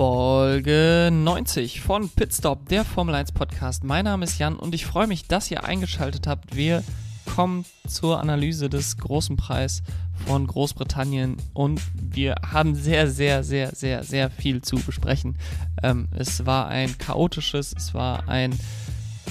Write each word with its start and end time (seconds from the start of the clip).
Folge 0.00 1.10
90 1.12 1.82
von 1.82 2.08
Pitstop, 2.08 2.70
der 2.70 2.86
Formel 2.86 3.14
1 3.14 3.32
Podcast. 3.32 3.84
Mein 3.84 4.06
Name 4.06 4.24
ist 4.24 4.38
Jan 4.38 4.56
und 4.56 4.74
ich 4.74 4.86
freue 4.86 5.06
mich, 5.06 5.28
dass 5.28 5.50
ihr 5.50 5.64
eingeschaltet 5.64 6.26
habt. 6.26 6.56
Wir 6.56 6.82
kommen 7.26 7.66
zur 7.86 8.18
Analyse 8.18 8.70
des 8.70 8.96
großen 8.96 9.36
Preis 9.36 9.82
von 10.26 10.46
Großbritannien 10.46 11.36
und 11.52 11.82
wir 11.94 12.36
haben 12.50 12.74
sehr, 12.74 13.10
sehr, 13.10 13.44
sehr, 13.44 13.74
sehr, 13.74 14.02
sehr 14.02 14.30
viel 14.30 14.62
zu 14.62 14.76
besprechen. 14.76 15.36
Ähm, 15.82 16.08
es 16.16 16.46
war 16.46 16.68
ein 16.68 16.96
chaotisches, 16.96 17.74
es 17.76 17.92
war 17.92 18.26
ein 18.26 18.58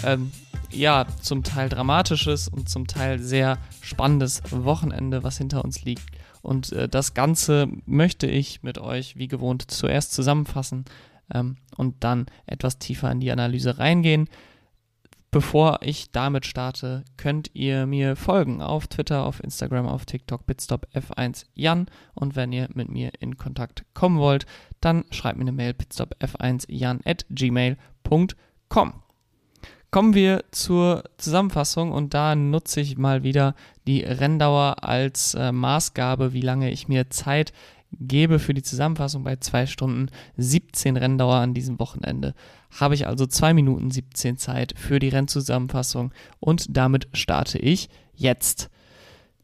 ähm, 0.03 0.31
ja, 0.69 1.07
zum 1.19 1.41
Teil 1.41 1.69
dramatisches 1.69 2.47
und 2.47 2.69
zum 2.69 2.85
Teil 2.85 3.17
sehr 3.17 3.57
spannendes 3.81 4.43
Wochenende, 4.51 5.23
was 5.23 5.39
hinter 5.39 5.65
uns 5.65 5.83
liegt. 5.83 6.05
Und 6.41 6.71
äh, 6.71 6.87
das 6.87 7.13
Ganze 7.13 7.67
möchte 7.85 8.27
ich 8.27 8.63
mit 8.63 8.77
euch, 8.77 9.17
wie 9.17 9.27
gewohnt, 9.27 9.69
zuerst 9.69 10.13
zusammenfassen 10.13 10.85
ähm, 11.33 11.57
und 11.77 12.03
dann 12.03 12.27
etwas 12.45 12.79
tiefer 12.79 13.11
in 13.11 13.19
die 13.19 13.31
Analyse 13.31 13.77
reingehen. 13.77 14.29
Bevor 15.31 15.79
ich 15.83 16.11
damit 16.11 16.47
starte, 16.47 17.05
könnt 17.15 17.51
ihr 17.53 17.85
mir 17.85 18.15
folgen 18.15 18.63
auf 18.63 18.87
Twitter, 18.87 19.25
auf 19.25 19.43
Instagram, 19.43 19.85
auf 19.85 20.05
TikTok, 20.05 20.47
Bitstop 20.47 20.87
F1 20.95 21.45
Jan. 21.53 21.85
Und 22.15 22.35
wenn 22.35 22.51
ihr 22.51 22.67
mit 22.73 22.89
mir 22.89 23.11
in 23.19 23.37
Kontakt 23.37 23.85
kommen 23.93 24.17
wollt, 24.17 24.47
dann 24.81 25.05
schreibt 25.11 25.37
mir 25.37 25.43
eine 25.43 25.51
Mail 25.51 25.73
pitstopf1jan 25.73 27.05
at 27.05 27.27
gmail.com. 27.29 28.93
Kommen 29.91 30.13
wir 30.13 30.43
zur 30.51 31.03
Zusammenfassung 31.17 31.91
und 31.91 32.13
da 32.13 32.35
nutze 32.35 32.79
ich 32.79 32.99
mal 32.99 33.23
wieder 33.23 33.55
die 33.87 34.01
Renndauer 34.01 34.83
als 34.83 35.33
äh, 35.33 35.51
Maßgabe, 35.51 36.31
wie 36.31 36.41
lange 36.41 36.69
ich 36.69 36.87
mir 36.87 37.09
Zeit 37.09 37.53
gebe 37.99 38.37
für 38.37 38.53
die 38.53 38.61
Zusammenfassung 38.61 39.23
bei 39.23 39.37
2 39.37 39.65
Stunden 39.65 40.11
17 40.37 40.95
Renndauer 40.95 41.37
an 41.37 41.55
diesem 41.55 41.79
Wochenende. 41.79 42.35
Habe 42.79 42.93
ich 42.93 43.07
also 43.07 43.25
2 43.25 43.55
Minuten 43.55 43.89
17 43.89 44.37
Zeit 44.37 44.75
für 44.77 44.99
die 44.99 45.09
Rennzusammenfassung 45.09 46.11
und 46.39 46.77
damit 46.77 47.07
starte 47.13 47.57
ich 47.57 47.89
jetzt. 48.13 48.69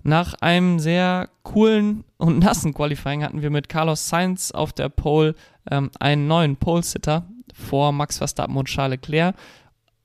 Nach 0.04 0.36
einem 0.36 0.78
sehr 0.78 1.30
coolen 1.42 2.04
und 2.18 2.38
nassen 2.38 2.76
Qualifying 2.76 3.24
hatten 3.24 3.42
wir 3.42 3.50
mit 3.50 3.68
Carlos 3.68 4.08
Sainz 4.08 4.52
auf 4.52 4.74
der 4.74 4.90
Pole 4.90 5.34
ähm, 5.72 5.90
einen 6.00 6.28
neuen 6.28 6.58
Pole-Sitter 6.58 7.26
vor 7.56 7.92
Max 7.92 8.20
Verstappen 8.20 8.56
und 8.56 8.68
Charles 8.68 9.00
Leclerc. 9.02 9.36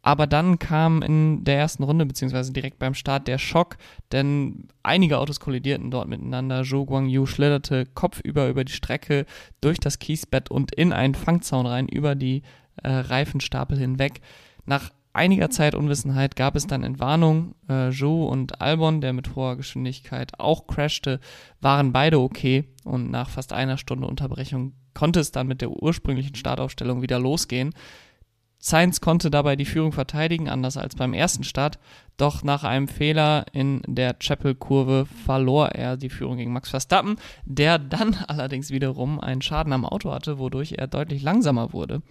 Aber 0.03 0.27
dann 0.27 0.59
kam 0.59 1.03
in 1.03 1.45
der 1.45 1.59
ersten 1.59 1.83
Runde, 1.83 2.07
beziehungsweise 2.07 2.53
direkt 2.53 2.79
beim 2.79 2.95
Start, 2.95 3.29
der 3.29 3.39
Schock, 3.39 3.77
denn 4.13 4.69
einige 4.83 5.19
Autos 5.19 5.41
kollidierten 5.41 5.91
dort 5.91 6.09
miteinander. 6.09 6.65
Zhou 6.65 6.87
Guangyu 6.87 7.27
schlitterte 7.27 7.85
kopfüber 7.87 8.49
über 8.49 8.65
die 8.65 8.73
Strecke 8.73 9.27
durch 9.61 9.79
das 9.79 9.99
Kiesbett 9.99 10.51
und 10.51 10.75
in 10.75 10.93
einen 10.93 11.15
Fangzaun 11.15 11.67
rein, 11.67 11.87
über 11.87 12.15
die 12.15 12.43
äh, 12.83 12.89
Reifenstapel 12.91 13.77
hinweg. 13.79 14.23
Nach 14.65 14.91
einiger 15.13 15.51
Zeit 15.51 15.75
Unwissenheit 15.75 16.35
gab 16.35 16.57
es 16.57 16.67
dann 16.67 16.83
Entwarnung. 16.83 17.55
Äh, 17.69 17.91
Zhou 17.91 18.27
und 18.27 18.63
Albon, 18.63 19.03
der 19.03 19.13
mit 19.13 19.35
hoher 19.37 19.57
Geschwindigkeit 19.57 20.39
auch 20.39 20.67
crashte, 20.67 21.21
waren 21.61 21.93
beide 21.93 22.21
okay 22.21 22.65
und 22.85 23.11
nach 23.11 23.29
fast 23.29 23.53
einer 23.53 23.77
Stunde 23.77 24.07
Unterbrechung 24.07 24.73
konnte 24.95 25.21
es 25.21 25.31
dann 25.31 25.47
mit 25.47 25.61
der 25.61 25.71
ursprünglichen 25.71 26.35
Startaufstellung 26.35 27.03
wieder 27.03 27.19
losgehen. 27.19 27.73
Sainz 28.63 29.01
konnte 29.01 29.31
dabei 29.31 29.57
die 29.57 29.65
Führung 29.65 29.93
verteidigen, 29.93 30.51
anders 30.51 30.77
als 30.77 30.95
beim 30.95 31.15
ersten 31.15 31.45
Start, 31.45 31.79
doch 32.19 32.43
nach 32.43 32.63
einem 32.63 32.89
Fehler 32.89 33.47
in 33.53 33.81
der 33.87 34.13
Chapel-Kurve 34.13 35.07
verlor 35.25 35.71
er 35.71 35.97
die 35.97 36.11
Führung 36.11 36.37
gegen 36.37 36.53
Max 36.53 36.69
Verstappen, 36.69 37.17
der 37.47 37.79
dann 37.79 38.15
allerdings 38.29 38.71
wiederum 38.71 39.19
einen 39.19 39.41
Schaden 39.41 39.73
am 39.73 39.87
Auto 39.87 40.13
hatte, 40.13 40.39
wodurch 40.39 40.75
er 40.77 40.87
deutlich 40.87 41.23
langsamer 41.23 41.73
wurde 41.73 42.03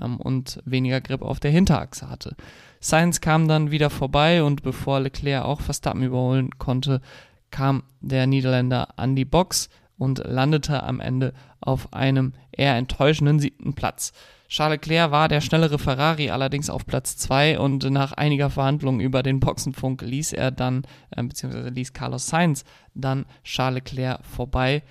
ähm, 0.00 0.16
und 0.16 0.62
weniger 0.64 1.02
Grip 1.02 1.20
auf 1.20 1.40
der 1.40 1.50
Hinterachse 1.50 2.08
hatte. 2.08 2.36
Sainz 2.80 3.20
kam 3.20 3.46
dann 3.46 3.70
wieder 3.70 3.90
vorbei 3.90 4.42
und 4.42 4.62
bevor 4.62 5.00
Leclerc 5.00 5.44
auch 5.44 5.60
Verstappen 5.60 6.02
überholen 6.02 6.58
konnte, 6.58 7.02
kam 7.50 7.82
der 8.00 8.26
Niederländer 8.26 8.98
an 8.98 9.14
die 9.14 9.26
Box 9.26 9.68
und 9.98 10.22
landete 10.24 10.82
am 10.82 11.00
Ende 11.00 11.34
auf 11.60 11.92
einem 11.92 12.32
eher 12.50 12.76
enttäuschenden 12.76 13.40
siebten 13.40 13.74
Platz. 13.74 14.12
Charles 14.48 14.76
Leclerc 14.76 15.10
war 15.10 15.28
der 15.28 15.42
schnellere 15.42 15.78
Ferrari 15.78 16.30
allerdings 16.30 16.70
auf 16.70 16.86
Platz 16.86 17.18
2 17.18 17.58
und 17.58 17.88
nach 17.90 18.12
einiger 18.12 18.48
Verhandlung 18.48 18.98
über 18.98 19.22
den 19.22 19.40
Boxenfunk 19.40 20.00
ließ 20.00 20.32
er 20.32 20.50
dann, 20.50 20.84
äh, 21.10 21.22
beziehungsweise 21.22 21.68
ließ 21.68 21.92
Carlos 21.92 22.26
Sainz 22.26 22.64
dann 22.94 23.26
Charles 23.44 23.84
Leclerc 23.84 24.24
vorbei. 24.24 24.82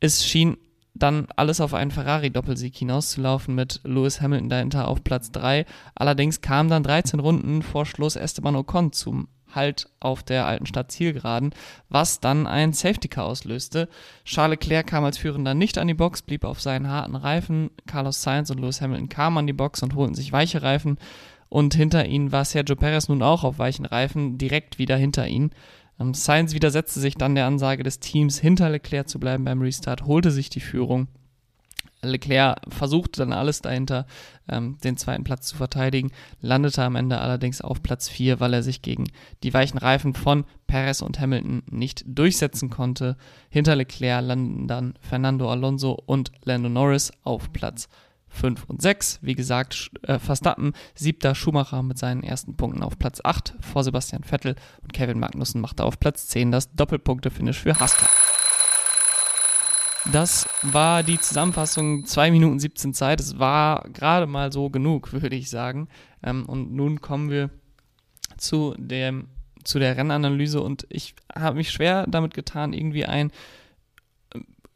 Es 0.00 0.24
schien 0.24 0.56
dann 0.94 1.26
alles 1.36 1.60
auf 1.60 1.74
einen 1.74 1.90
Ferrari-Doppelsieg 1.90 2.74
hinauszulaufen 2.76 3.54
mit 3.54 3.80
Lewis 3.84 4.20
Hamilton 4.20 4.48
dahinter 4.48 4.88
auf 4.88 5.04
Platz 5.04 5.30
3. 5.32 5.66
Allerdings 5.94 6.40
kam 6.40 6.68
dann 6.68 6.82
13 6.82 7.20
Runden 7.20 7.62
vor 7.62 7.86
Schluss 7.86 8.16
Esteban 8.16 8.56
Ocon 8.56 8.92
zum 8.92 9.28
halt 9.54 9.88
auf 10.00 10.22
der 10.22 10.46
alten 10.46 10.66
Stadt 10.66 10.92
Zielgeraden, 10.92 11.54
was 11.88 12.20
dann 12.20 12.46
ein 12.46 12.72
Safety 12.72 13.08
Car 13.08 13.26
auslöste. 13.26 13.88
Charles 14.24 14.58
Leclerc 14.60 14.86
kam 14.86 15.04
als 15.04 15.18
Führender 15.18 15.54
nicht 15.54 15.78
an 15.78 15.88
die 15.88 15.94
Box, 15.94 16.22
blieb 16.22 16.44
auf 16.44 16.60
seinen 16.60 16.88
harten 16.88 17.16
Reifen. 17.16 17.70
Carlos 17.86 18.22
Sainz 18.22 18.50
und 18.50 18.60
Lewis 18.60 18.80
Hamilton 18.80 19.08
kamen 19.08 19.38
an 19.38 19.46
die 19.46 19.52
Box 19.52 19.82
und 19.82 19.94
holten 19.94 20.14
sich 20.14 20.32
weiche 20.32 20.62
Reifen. 20.62 20.98
Und 21.48 21.74
hinter 21.74 22.06
ihnen 22.06 22.32
war 22.32 22.44
Sergio 22.44 22.76
Perez 22.76 23.08
nun 23.08 23.22
auch 23.22 23.44
auf 23.44 23.58
weichen 23.58 23.84
Reifen, 23.84 24.38
direkt 24.38 24.78
wieder 24.78 24.96
hinter 24.96 25.28
ihnen. 25.28 25.50
Ähm, 26.00 26.14
Sainz 26.14 26.54
widersetzte 26.54 27.00
sich 27.00 27.16
dann 27.16 27.34
der 27.34 27.46
Ansage 27.46 27.82
des 27.82 28.00
Teams, 28.00 28.38
hinter 28.38 28.70
Leclerc 28.70 29.08
zu 29.08 29.20
bleiben 29.20 29.44
beim 29.44 29.60
Restart, 29.60 30.06
holte 30.06 30.30
sich 30.30 30.48
die 30.48 30.60
Führung 30.60 31.08
Leclerc 32.02 32.60
versuchte 32.68 33.20
dann 33.20 33.32
alles 33.32 33.62
dahinter, 33.62 34.06
ähm, 34.48 34.78
den 34.82 34.96
zweiten 34.96 35.24
Platz 35.24 35.46
zu 35.46 35.56
verteidigen, 35.56 36.10
landete 36.40 36.82
am 36.82 36.96
Ende 36.96 37.18
allerdings 37.18 37.60
auf 37.60 37.82
Platz 37.82 38.08
4, 38.08 38.40
weil 38.40 38.54
er 38.54 38.62
sich 38.62 38.82
gegen 38.82 39.04
die 39.42 39.54
weichen 39.54 39.78
Reifen 39.78 40.14
von 40.14 40.44
Perez 40.66 41.02
und 41.02 41.20
Hamilton 41.20 41.62
nicht 41.70 42.04
durchsetzen 42.06 42.70
konnte. 42.70 43.16
Hinter 43.50 43.76
Leclerc 43.76 44.24
landen 44.24 44.66
dann 44.66 44.94
Fernando 45.00 45.50
Alonso 45.50 45.92
und 45.92 46.32
Lando 46.44 46.68
Norris 46.68 47.12
auf 47.22 47.52
Platz 47.52 47.88
5 48.32 48.64
und 48.64 48.82
6. 48.82 49.18
Wie 49.22 49.34
gesagt, 49.34 49.90
äh, 50.02 50.18
Verstappen, 50.18 50.72
siebter 50.94 51.34
Schumacher 51.34 51.82
mit 51.82 51.98
seinen 51.98 52.22
ersten 52.22 52.56
Punkten 52.56 52.82
auf 52.82 52.98
Platz 52.98 53.20
8 53.22 53.54
vor 53.60 53.84
Sebastian 53.84 54.24
Vettel 54.24 54.56
und 54.82 54.92
Kevin 54.92 55.20
Magnussen 55.20 55.60
machte 55.60 55.84
auf 55.84 56.00
Platz 56.00 56.26
10 56.28 56.50
das 56.50 56.74
Doppelpunkte-Finish 56.74 57.58
für 57.58 57.78
Haskell. 57.78 58.08
Das 60.10 60.48
war 60.62 61.02
die 61.02 61.20
Zusammenfassung 61.20 62.04
2 62.04 62.32
Minuten 62.32 62.58
17 62.58 62.92
Zeit. 62.92 63.20
Es 63.20 63.38
war 63.38 63.88
gerade 63.92 64.26
mal 64.26 64.52
so 64.52 64.68
genug, 64.68 65.12
würde 65.12 65.36
ich 65.36 65.48
sagen. 65.48 65.88
Ähm, 66.22 66.44
und 66.46 66.72
nun 66.72 67.00
kommen 67.00 67.30
wir 67.30 67.50
zu, 68.36 68.74
dem, 68.78 69.28
zu 69.62 69.78
der 69.78 69.96
Rennanalyse 69.96 70.60
und 70.60 70.86
ich 70.88 71.14
habe 71.32 71.56
mich 71.56 71.70
schwer 71.70 72.06
damit 72.08 72.34
getan, 72.34 72.72
irgendwie 72.72 73.06
ein 73.06 73.30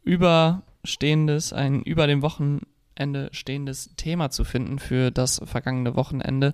überstehendes, 0.03 1.51
ein 1.51 1.81
über 1.83 2.07
dem 2.07 2.21
Wochenende 2.21 3.29
stehendes 3.31 3.95
Thema 3.97 4.29
zu 4.29 4.45
finden 4.45 4.79
für 4.79 5.11
das 5.11 5.41
vergangene 5.43 5.95
Wochenende. 5.95 6.53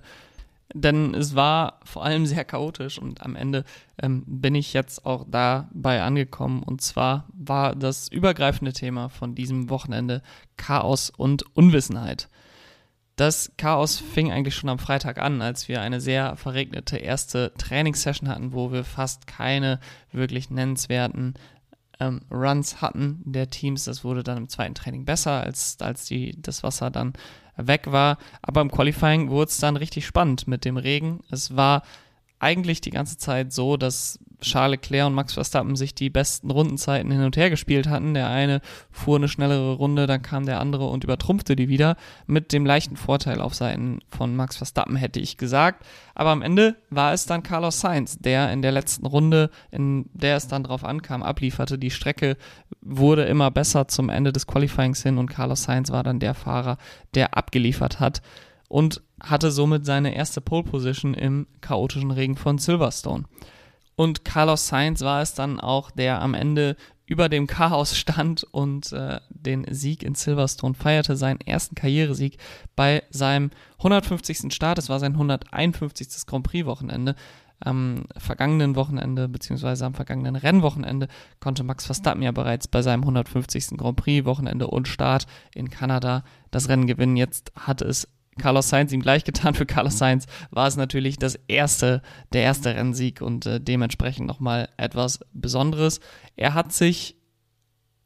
Denn 0.72 1.14
es 1.14 1.34
war 1.34 1.80
vor 1.84 2.04
allem 2.04 2.26
sehr 2.26 2.44
chaotisch 2.44 2.98
und 2.98 3.20
am 3.20 3.36
Ende 3.36 3.64
ähm, 4.02 4.24
bin 4.26 4.54
ich 4.54 4.72
jetzt 4.72 5.04
auch 5.04 5.26
dabei 5.28 6.02
angekommen. 6.02 6.62
Und 6.62 6.80
zwar 6.80 7.26
war 7.32 7.76
das 7.76 8.08
übergreifende 8.08 8.72
Thema 8.72 9.08
von 9.08 9.34
diesem 9.34 9.68
Wochenende 9.68 10.22
Chaos 10.56 11.10
und 11.10 11.44
Unwissenheit. 11.54 12.28
Das 13.16 13.52
Chaos 13.56 13.98
fing 13.98 14.32
eigentlich 14.32 14.56
schon 14.56 14.70
am 14.70 14.80
Freitag 14.80 15.18
an, 15.18 15.40
als 15.40 15.68
wir 15.68 15.80
eine 15.80 16.00
sehr 16.00 16.34
verregnete 16.36 16.96
erste 16.96 17.52
Trainingssession 17.56 18.28
hatten, 18.28 18.52
wo 18.52 18.72
wir 18.72 18.82
fast 18.82 19.28
keine 19.28 19.78
wirklich 20.10 20.50
nennenswerten 20.50 21.34
ähm, 22.00 22.22
Runs 22.30 22.80
hatten 22.80 23.22
der 23.24 23.50
Teams. 23.50 23.84
Das 23.84 24.02
wurde 24.02 24.24
dann 24.24 24.38
im 24.38 24.48
zweiten 24.48 24.74
Training 24.74 25.04
besser, 25.04 25.42
als, 25.42 25.76
als 25.80 26.06
die, 26.06 26.40
das 26.40 26.64
Wasser 26.64 26.90
dann 26.90 27.12
weg 27.56 27.92
war. 27.92 28.18
Aber 28.42 28.60
im 28.60 28.70
Qualifying 28.70 29.30
wurde 29.30 29.50
es 29.50 29.58
dann 29.58 29.76
richtig 29.76 30.06
spannend 30.06 30.46
mit 30.46 30.64
dem 30.64 30.76
Regen. 30.76 31.20
Es 31.30 31.56
war 31.56 31.82
eigentlich 32.38 32.80
die 32.80 32.90
ganze 32.90 33.16
Zeit 33.16 33.52
so, 33.52 33.76
dass 33.76 34.18
Charles 34.40 34.72
Leclerc 34.72 35.06
und 35.06 35.14
Max 35.14 35.32
Verstappen 35.34 35.74
sich 35.76 35.94
die 35.94 36.10
besten 36.10 36.50
Rundenzeiten 36.50 37.10
hin 37.10 37.22
und 37.22 37.36
her 37.36 37.50
gespielt 37.50 37.88
hatten. 37.88 38.14
Der 38.14 38.28
eine 38.28 38.60
fuhr 38.90 39.16
eine 39.16 39.28
schnellere 39.28 39.74
Runde, 39.74 40.06
dann 40.06 40.22
kam 40.22 40.44
der 40.46 40.60
andere 40.60 40.86
und 40.86 41.04
übertrumpfte 41.04 41.56
die 41.56 41.68
wieder 41.68 41.96
mit 42.26 42.52
dem 42.52 42.66
leichten 42.66 42.96
Vorteil 42.96 43.40
auf 43.40 43.54
Seiten 43.54 44.00
von 44.08 44.36
Max 44.36 44.56
Verstappen, 44.56 44.96
hätte 44.96 45.20
ich 45.20 45.36
gesagt. 45.36 45.84
Aber 46.14 46.30
am 46.30 46.42
Ende 46.42 46.76
war 46.90 47.12
es 47.12 47.26
dann 47.26 47.42
Carlos 47.42 47.80
Sainz, 47.80 48.18
der 48.18 48.52
in 48.52 48.62
der 48.62 48.72
letzten 48.72 49.06
Runde, 49.06 49.50
in 49.70 50.06
der 50.12 50.36
es 50.36 50.46
dann 50.46 50.64
drauf 50.64 50.84
ankam, 50.84 51.22
ablieferte. 51.22 51.78
Die 51.78 51.90
Strecke 51.90 52.36
wurde 52.82 53.24
immer 53.24 53.50
besser 53.50 53.88
zum 53.88 54.10
Ende 54.10 54.32
des 54.32 54.46
Qualifyings 54.46 55.02
hin 55.02 55.18
und 55.18 55.30
Carlos 55.30 55.64
Sainz 55.64 55.90
war 55.90 56.02
dann 56.02 56.20
der 56.20 56.34
Fahrer, 56.34 56.76
der 57.14 57.36
abgeliefert 57.36 58.00
hat 58.00 58.20
und 58.68 59.02
hatte 59.24 59.50
somit 59.50 59.86
seine 59.86 60.14
erste 60.14 60.40
Pole 60.40 60.64
Position 60.64 61.14
im 61.14 61.46
chaotischen 61.60 62.10
Regen 62.10 62.36
von 62.36 62.58
Silverstone. 62.58 63.24
Und 63.96 64.24
Carlos 64.24 64.66
Sainz 64.66 65.02
war 65.02 65.22
es 65.22 65.34
dann 65.34 65.60
auch, 65.60 65.90
der 65.90 66.20
am 66.20 66.34
Ende 66.34 66.76
über 67.06 67.28
dem 67.28 67.46
Chaos 67.46 67.96
stand 67.96 68.44
und 68.44 68.92
äh, 68.92 69.20
den 69.28 69.66
Sieg 69.70 70.02
in 70.02 70.14
Silverstone 70.14 70.74
feierte, 70.74 71.16
seinen 71.16 71.40
ersten 71.40 71.74
Karrieresieg 71.74 72.38
bei 72.76 73.02
seinem 73.10 73.50
150. 73.78 74.52
Start. 74.52 74.78
Es 74.78 74.88
war 74.88 75.00
sein 75.00 75.12
151. 75.12 76.26
Grand 76.26 76.46
Prix-Wochenende. 76.46 77.14
Am 77.60 78.04
vergangenen 78.16 78.74
Wochenende, 78.74 79.28
beziehungsweise 79.28 79.86
am 79.86 79.94
vergangenen 79.94 80.36
Rennwochenende, 80.36 81.08
konnte 81.40 81.62
Max 81.62 81.86
Verstappen 81.86 82.22
ja 82.22 82.32
bereits 82.32 82.68
bei 82.68 82.82
seinem 82.82 83.02
150. 83.02 83.76
Grand 83.76 83.96
Prix-Wochenende 83.96 84.66
und 84.66 84.88
Start 84.88 85.26
in 85.54 85.70
Kanada 85.70 86.24
das 86.50 86.68
Rennen 86.68 86.86
gewinnen. 86.86 87.16
Jetzt 87.16 87.52
hat 87.54 87.80
es 87.80 88.08
Carlos 88.38 88.68
Sainz 88.68 88.92
ihm 88.92 89.00
gleich 89.00 89.24
getan. 89.24 89.54
Für 89.54 89.66
Carlos 89.66 89.98
Sainz 89.98 90.26
war 90.50 90.66
es 90.66 90.76
natürlich 90.76 91.18
das 91.18 91.36
erste, 91.48 92.02
der 92.32 92.42
erste 92.42 92.74
Rennsieg 92.74 93.20
und 93.20 93.46
äh, 93.46 93.60
dementsprechend 93.60 94.26
nochmal 94.26 94.68
etwas 94.76 95.20
Besonderes. 95.32 96.00
Er 96.36 96.54
hat 96.54 96.72
sich 96.72 97.16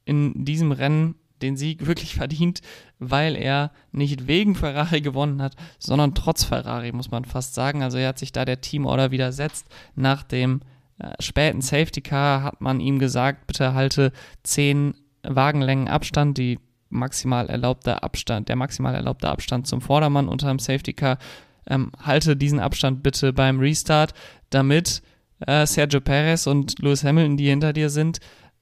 in 0.04 0.44
diesem 0.44 0.72
Rennen 0.72 1.14
den 1.42 1.56
Sieg 1.56 1.86
wirklich 1.86 2.14
verdient, 2.14 2.60
weil 2.98 3.36
er 3.36 3.72
nicht 3.92 4.26
wegen 4.26 4.54
Ferrari 4.54 5.00
gewonnen 5.00 5.40
hat, 5.42 5.54
sondern 5.78 6.14
trotz 6.14 6.44
Ferrari, 6.44 6.92
muss 6.92 7.10
man 7.10 7.24
fast 7.24 7.54
sagen. 7.54 7.82
Also 7.82 7.98
er 7.98 8.08
hat 8.08 8.18
sich 8.18 8.32
da 8.32 8.44
der 8.44 8.60
Teamorder 8.60 9.10
widersetzt. 9.10 9.66
Nach 9.94 10.22
dem 10.22 10.60
äh, 10.98 11.12
späten 11.20 11.60
Safety 11.60 12.00
Car 12.00 12.42
hat 12.42 12.60
man 12.60 12.80
ihm 12.80 12.98
gesagt, 12.98 13.46
bitte 13.46 13.74
halte 13.74 14.12
10 14.42 14.94
Wagenlängen 15.22 15.88
Abstand, 15.88 16.38
die 16.38 16.58
maximal 16.90 17.48
erlaubte 17.48 18.02
Abstand, 18.02 18.48
der 18.48 18.56
maximal 18.56 18.94
erlaubte 18.94 19.28
Abstand 19.28 19.66
zum 19.66 19.80
Vordermann 19.80 20.28
unter 20.28 20.48
dem 20.48 20.58
Safety 20.58 20.92
Car. 20.92 21.18
Ähm, 21.66 21.92
halte 22.00 22.36
diesen 22.36 22.60
Abstand 22.60 23.02
bitte 23.02 23.32
beim 23.32 23.60
Restart, 23.60 24.14
damit 24.50 25.02
äh, 25.46 25.66
Sergio 25.66 26.00
Perez 26.00 26.46
und 26.46 26.78
Lewis 26.80 27.04
Hamilton, 27.04 27.36
die 27.36 27.48
hinter 27.48 27.72
dir 27.72 27.90
sind, 27.90 28.20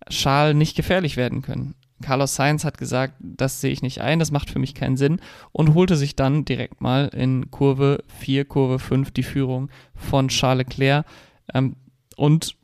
Charles 0.08 0.56
nicht 0.56 0.76
gefährlich 0.76 1.16
werden 1.16 1.42
können. 1.42 1.74
Carlos 2.02 2.34
Sainz 2.34 2.64
hat 2.64 2.76
gesagt, 2.76 3.14
das 3.20 3.60
sehe 3.60 3.72
ich 3.72 3.80
nicht 3.80 4.02
ein, 4.02 4.18
das 4.18 4.30
macht 4.30 4.50
für 4.50 4.58
mich 4.58 4.74
keinen 4.74 4.98
Sinn 4.98 5.20
und 5.52 5.74
holte 5.74 5.96
sich 5.96 6.14
dann 6.14 6.44
direkt 6.44 6.82
mal 6.82 7.08
in 7.08 7.50
Kurve 7.50 8.04
4, 8.18 8.44
Kurve 8.44 8.78
5 8.78 9.12
die 9.12 9.22
Führung 9.22 9.70
von 9.94 10.28
Charles 10.28 10.66
Leclerc. 10.66 11.06
Ähm, 11.54 11.76
und 12.16 12.55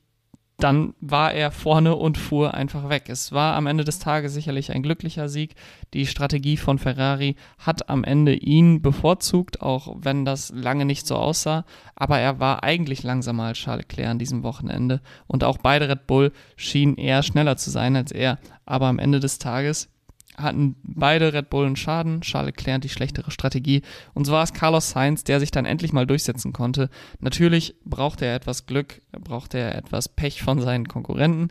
dann 0.63 0.95
war 1.01 1.33
er 1.33 1.51
vorne 1.51 1.97
und 1.97 2.17
fuhr 2.17 2.55
einfach 2.55 2.89
weg. 2.89 3.09
Es 3.09 3.33
war 3.33 3.57
am 3.57 3.67
Ende 3.67 3.85
des 3.85 3.99
Tages 3.99 4.33
sicherlich 4.33 4.73
ein 4.73 4.83
glücklicher 4.83 5.29
Sieg. 5.29 5.55
Die 5.93 6.07
Strategie 6.07 6.57
von 6.57 6.79
Ferrari 6.79 7.37
hat 7.59 7.89
am 7.89 8.05
Ende 8.05 8.35
ihn 8.35 8.81
bevorzugt, 8.81 9.61
auch 9.61 9.97
wenn 9.99 10.25
das 10.25 10.51
lange 10.55 10.85
nicht 10.85 11.07
so 11.07 11.17
aussah. 11.17 11.65
Aber 11.97 12.19
er 12.19 12.39
war 12.39 12.63
eigentlich 12.63 13.03
langsamer 13.03 13.45
als 13.45 13.59
Charles 13.59 13.87
Leclerc 13.89 14.11
an 14.11 14.19
diesem 14.19 14.43
Wochenende. 14.43 15.01
Und 15.27 15.45
auch 15.45 15.59
beide 15.59 15.89
Red 15.89 16.07
Bull 16.07 16.33
schienen 16.57 16.97
eher 16.97 17.23
schneller 17.23 17.57
zu 17.57 17.71
sein 17.71 17.97
als 17.97 18.13
er. 18.13 18.39
Aber 18.65 18.87
am 18.87 18.99
Ende 18.99 19.21
des 19.21 19.39
Tages 19.39 19.92
hatten 20.37 20.77
beide 20.83 21.33
Red 21.33 21.51
Bull 21.51 21.67
einen 21.67 21.77
Schaden, 21.77 22.23
Charles 22.23 22.55
Leclerc 22.57 22.81
die 22.81 22.89
schlechtere 22.89 23.31
Strategie. 23.31 23.83
Und 24.15 24.25
so 24.25 24.33
war 24.33 24.43
es 24.43 24.53
Carlos 24.53 24.91
Sainz, 24.91 25.25
der 25.25 25.41
sich 25.41 25.51
dann 25.51 25.67
endlich 25.67 25.93
mal 25.93 26.07
durchsetzen 26.07 26.53
konnte. 26.53 26.89
Natürlich 27.21 27.75
brauchte 27.85 28.25
er 28.25 28.35
etwas 28.35 28.67
Glück, 28.67 29.03
brauchte 29.13 29.59
er 29.59 29.75
etwas 29.75 30.09
Pech 30.09 30.43
von 30.43 30.61
seinen 30.61 30.89
Konkurrenten, 30.89 31.49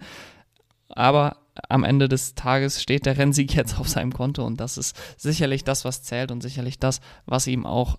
aber 0.90 1.38
am 1.70 1.84
Ende 1.84 2.08
des 2.08 2.36
Tages 2.36 2.82
steht 2.82 3.06
der 3.06 3.18
Rennsieg 3.18 3.54
jetzt 3.56 3.80
auf 3.80 3.88
seinem 3.88 4.14
Konto 4.14 4.46
und 4.46 4.60
das 4.60 4.78
ist 4.78 4.96
sicherlich 5.18 5.64
das, 5.64 5.86
was 5.86 6.04
zählt 6.04 6.32
und 6.32 6.42
sicherlich 6.42 6.80
das, 6.80 7.02
was 7.26 7.48
ihm 7.48 7.66
auch 7.66 7.98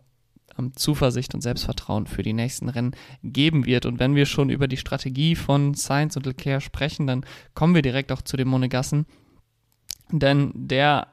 Zuversicht 0.76 1.34
und 1.34 1.40
Selbstvertrauen 1.40 2.06
für 2.06 2.22
die 2.22 2.34
nächsten 2.34 2.68
Rennen 2.68 2.94
geben 3.22 3.64
wird. 3.64 3.86
Und 3.86 3.98
wenn 3.98 4.14
wir 4.14 4.26
schon 4.26 4.50
über 4.50 4.68
die 4.68 4.76
Strategie 4.76 5.34
von 5.34 5.72
Sainz 5.72 6.14
und 6.16 6.26
Leclerc 6.26 6.62
sprechen, 6.62 7.06
dann 7.06 7.24
kommen 7.54 7.74
wir 7.74 7.80
direkt 7.80 8.12
auch 8.12 8.20
zu 8.20 8.36
den 8.36 8.48
Monegassen 8.48 9.06
denn 10.18 10.52
der 10.54 11.08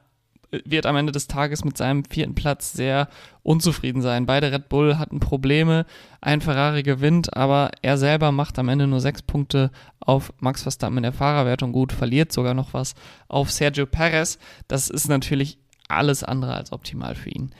wird 0.50 0.86
am 0.86 0.96
Ende 0.96 1.12
des 1.12 1.28
Tages 1.28 1.64
mit 1.64 1.76
seinem 1.76 2.04
vierten 2.04 2.34
Platz 2.34 2.72
sehr 2.72 3.08
unzufrieden 3.42 4.02
sein. 4.02 4.26
Beide 4.26 4.50
Red 4.50 4.68
Bull 4.68 4.98
hatten 4.98 5.20
Probleme, 5.20 5.86
ein 6.20 6.40
Ferrari 6.40 6.82
gewinnt, 6.82 7.36
aber 7.36 7.70
er 7.82 7.98
selber 7.98 8.32
macht 8.32 8.58
am 8.58 8.68
Ende 8.68 8.86
nur 8.86 9.00
sechs 9.00 9.22
Punkte 9.22 9.70
auf 10.00 10.32
Max 10.40 10.62
Verstappen 10.62 10.96
in 10.96 11.04
der 11.04 11.12
Fahrerwertung 11.12 11.72
gut, 11.72 11.92
verliert 11.92 12.32
sogar 12.32 12.54
noch 12.54 12.74
was 12.74 12.94
auf 13.28 13.50
Sergio 13.50 13.86
Perez. 13.86 14.38
Das 14.66 14.90
ist 14.90 15.08
natürlich 15.08 15.58
alles 15.88 16.24
andere 16.24 16.54
als 16.54 16.72
optimal 16.72 17.14
für 17.14 17.30
ihn. 17.30 17.52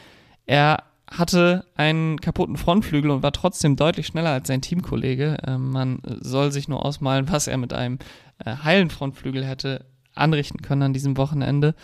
Er 0.47 0.85
hatte 1.11 1.65
einen 1.77 2.21
kaputten 2.21 2.57
Frontflügel 2.57 3.11
und 3.11 3.23
war 3.23 3.33
trotzdem 3.33 3.77
deutlich 3.77 4.07
schneller 4.07 4.31
als 4.31 4.49
sein 4.49 4.63
Teamkollege. 4.63 5.39
Ähm, 5.47 5.71
man 5.71 6.01
soll 6.21 6.53
sich 6.53 6.69
nur 6.69 6.85
ausmalen, 6.85 7.29
was 7.31 7.49
er 7.49 7.57
mit 7.57 7.73
einem 7.73 7.99
äh, 8.45 8.57
heilen 8.57 8.91
Frontflügel 8.91 9.45
hätte 9.45 9.85
anrichten 10.21 10.63
können 10.63 10.83
an 10.83 10.93
diesem 10.93 11.17
Wochenende. 11.17 11.75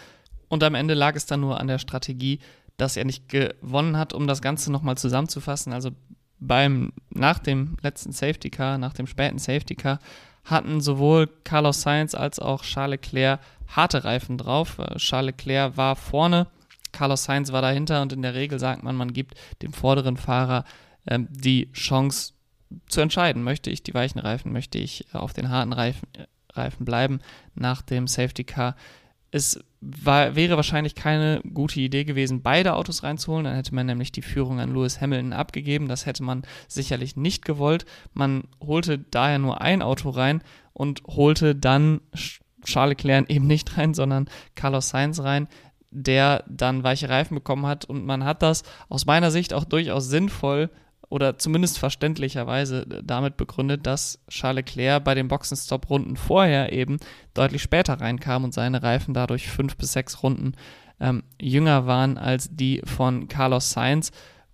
Und 0.48 0.62
am 0.62 0.74
Ende 0.74 0.94
lag 0.94 1.16
es 1.16 1.26
dann 1.26 1.40
nur 1.40 1.60
an 1.60 1.66
der 1.66 1.78
Strategie, 1.78 2.38
dass 2.76 2.96
er 2.96 3.04
nicht 3.04 3.28
gewonnen 3.28 3.96
hat, 3.96 4.12
um 4.12 4.26
das 4.26 4.42
Ganze 4.42 4.70
nochmal 4.70 4.96
zusammenzufassen. 4.96 5.72
Also 5.72 5.90
beim, 6.38 6.92
nach 7.10 7.38
dem 7.38 7.76
letzten 7.82 8.12
Safety 8.12 8.50
Car, 8.50 8.78
nach 8.78 8.92
dem 8.92 9.06
späten 9.06 9.38
Safety 9.38 9.74
Car, 9.74 9.98
hatten 10.44 10.80
sowohl 10.80 11.28
Carlos 11.44 11.82
Sainz 11.82 12.14
als 12.14 12.38
auch 12.38 12.62
Charles 12.62 13.00
Leclerc 13.02 13.40
harte 13.68 14.04
Reifen 14.04 14.38
drauf. 14.38 14.78
Äh, 14.78 14.96
Charles 14.96 15.34
Leclerc 15.36 15.76
war 15.76 15.96
vorne, 15.96 16.46
Carlos 16.92 17.24
Sainz 17.24 17.52
war 17.52 17.62
dahinter 17.62 18.02
und 18.02 18.12
in 18.12 18.22
der 18.22 18.34
Regel 18.34 18.58
sagt 18.58 18.82
man, 18.82 18.96
man 18.96 19.12
gibt 19.12 19.34
dem 19.62 19.72
vorderen 19.72 20.16
Fahrer 20.16 20.64
ähm, 21.06 21.28
die 21.30 21.70
Chance 21.72 22.32
zu 22.88 23.00
entscheiden, 23.00 23.42
möchte 23.42 23.70
ich 23.70 23.82
die 23.82 23.94
weichen 23.94 24.18
Reifen, 24.18 24.52
möchte 24.52 24.78
ich 24.78 25.06
auf 25.12 25.32
den 25.32 25.48
harten 25.50 25.72
Reifen, 25.72 26.08
äh, 26.16 26.26
Reifen 26.56 26.84
bleiben 26.84 27.20
nach 27.54 27.82
dem 27.82 28.06
Safety 28.06 28.44
Car. 28.44 28.76
Es 29.30 29.60
war, 29.80 30.34
wäre 30.34 30.56
wahrscheinlich 30.56 30.94
keine 30.94 31.40
gute 31.52 31.80
Idee 31.80 32.04
gewesen, 32.04 32.42
beide 32.42 32.74
Autos 32.74 33.02
reinzuholen. 33.02 33.44
Dann 33.44 33.54
hätte 33.54 33.74
man 33.74 33.86
nämlich 33.86 34.12
die 34.12 34.22
Führung 34.22 34.60
an 34.60 34.72
Lewis 34.72 35.00
Hamilton 35.00 35.32
abgegeben. 35.32 35.88
Das 35.88 36.06
hätte 36.06 36.22
man 36.22 36.42
sicherlich 36.68 37.16
nicht 37.16 37.44
gewollt. 37.44 37.84
Man 38.14 38.44
holte 38.60 38.98
daher 38.98 39.38
nur 39.38 39.60
ein 39.60 39.82
Auto 39.82 40.10
rein 40.10 40.42
und 40.72 41.02
holte 41.06 41.54
dann 41.54 42.00
Charles 42.64 42.96
Leclerc 42.96 43.30
eben 43.30 43.46
nicht 43.46 43.76
rein, 43.76 43.94
sondern 43.94 44.28
Carlos 44.54 44.88
Sainz 44.88 45.20
rein, 45.20 45.48
der 45.90 46.44
dann 46.48 46.82
weiche 46.82 47.08
Reifen 47.08 47.34
bekommen 47.34 47.66
hat. 47.66 47.84
Und 47.84 48.04
man 48.04 48.24
hat 48.24 48.42
das 48.42 48.62
aus 48.88 49.06
meiner 49.06 49.30
Sicht 49.30 49.54
auch 49.54 49.64
durchaus 49.64 50.08
sinnvoll 50.08 50.70
oder 51.08 51.38
zumindest 51.38 51.78
verständlicherweise 51.78 52.86
damit 53.04 53.36
begründet, 53.36 53.86
dass 53.86 54.18
Charles 54.28 54.56
Leclerc 54.66 55.04
bei 55.04 55.14
den 55.14 55.28
Boxenstopp-Runden 55.28 56.16
vorher 56.16 56.72
eben 56.72 56.98
deutlich 57.34 57.62
später 57.62 58.00
reinkam 58.00 58.44
und 58.44 58.54
seine 58.54 58.82
Reifen 58.82 59.14
dadurch 59.14 59.48
fünf 59.48 59.76
bis 59.76 59.92
sechs 59.92 60.22
Runden 60.22 60.54
ähm, 61.00 61.22
jünger 61.40 61.86
waren 61.86 62.18
als 62.18 62.48
die 62.50 62.82
von 62.84 63.28
Carlos 63.28 63.70
Sainz 63.70 64.10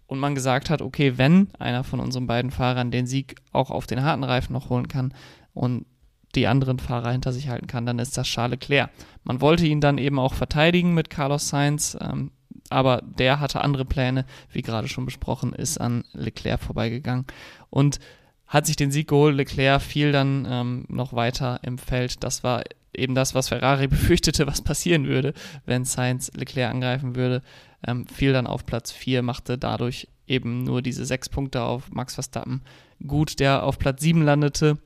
und 0.07 0.19
man 0.19 0.35
gesagt 0.35 0.69
hat, 0.69 0.83
okay, 0.83 1.17
wenn 1.17 1.49
einer 1.59 1.85
von 1.85 2.01
unseren 2.01 2.27
beiden 2.27 2.51
Fahrern 2.51 2.91
den 2.91 3.07
Sieg 3.07 3.37
auch 3.53 3.71
auf 3.71 3.87
den 3.87 4.03
harten 4.03 4.25
Reifen 4.25 4.53
noch 4.53 4.69
holen 4.69 4.89
kann 4.89 5.15
und 5.55 5.87
die 6.35 6.47
anderen 6.47 6.79
Fahrer 6.79 7.13
hinter 7.13 7.33
sich 7.33 7.49
halten 7.49 7.67
kann, 7.67 7.87
dann 7.87 7.99
ist 7.99 8.17
das 8.17 8.27
Charles 8.27 8.53
Leclerc. 8.53 8.91
Man 9.25 9.41
wollte 9.41 9.67
ihn 9.67 9.81
dann 9.81 9.99
eben 9.99 10.19
auch 10.19 10.35
verteidigen 10.35 10.95
mit 10.95 11.11
Carlos 11.11 11.49
Sainz. 11.49 11.97
Ähm, 12.01 12.31
aber 12.73 13.03
der 13.03 13.41
hatte 13.41 13.61
andere 13.61 13.85
Pläne, 13.85 14.25
wie 14.51 14.63
gerade 14.63 14.89
schon 14.89 15.05
besprochen, 15.05 15.53
ist 15.53 15.79
an 15.79 16.05
Leclerc 16.13 16.61
vorbeigegangen 16.61 17.27
und 17.71 17.99
hat 18.47 18.67
sich 18.67 18.77
den 18.77 18.91
Sieg 18.91 19.09
geholt. 19.09 19.37
Leclerc 19.37 19.81
fiel 19.81 20.13
dann 20.13 20.47
ähm, 20.49 20.85
noch 20.89 21.13
weiter 21.13 21.61
im 21.63 21.79
Feld. 21.79 22.23
Das 22.23 22.45
war 22.45 22.65
eben 22.93 23.15
das, 23.15 23.35
was 23.35 23.49
Ferrari 23.49 23.87
befürchtete, 23.89 24.47
was 24.47 24.63
passieren 24.63 25.07
würde, 25.07 25.33
wenn 25.65 25.85
Sainz 25.85 26.31
Leclerc 26.35 26.71
angreifen 26.71 27.17
würde. 27.17 27.43
Ähm, 27.87 28.07
fiel 28.07 28.33
dann 28.33 28.47
auf 28.47 28.67
Platz 28.67 28.93
4, 28.93 29.23
machte 29.23 29.59
dadurch 29.59 30.09
eben 30.27 30.65
nur 30.65 30.83
diese 30.83 31.05
sechs 31.05 31.29
Punkte 31.29 31.63
auf 31.63 31.91
Max 31.91 32.15
Verstappen 32.15 32.63
gut, 33.07 33.41
der 33.41 33.65
auf 33.65 33.79
Platz 33.79 34.03
7 34.03 34.23
landete. 34.23 34.79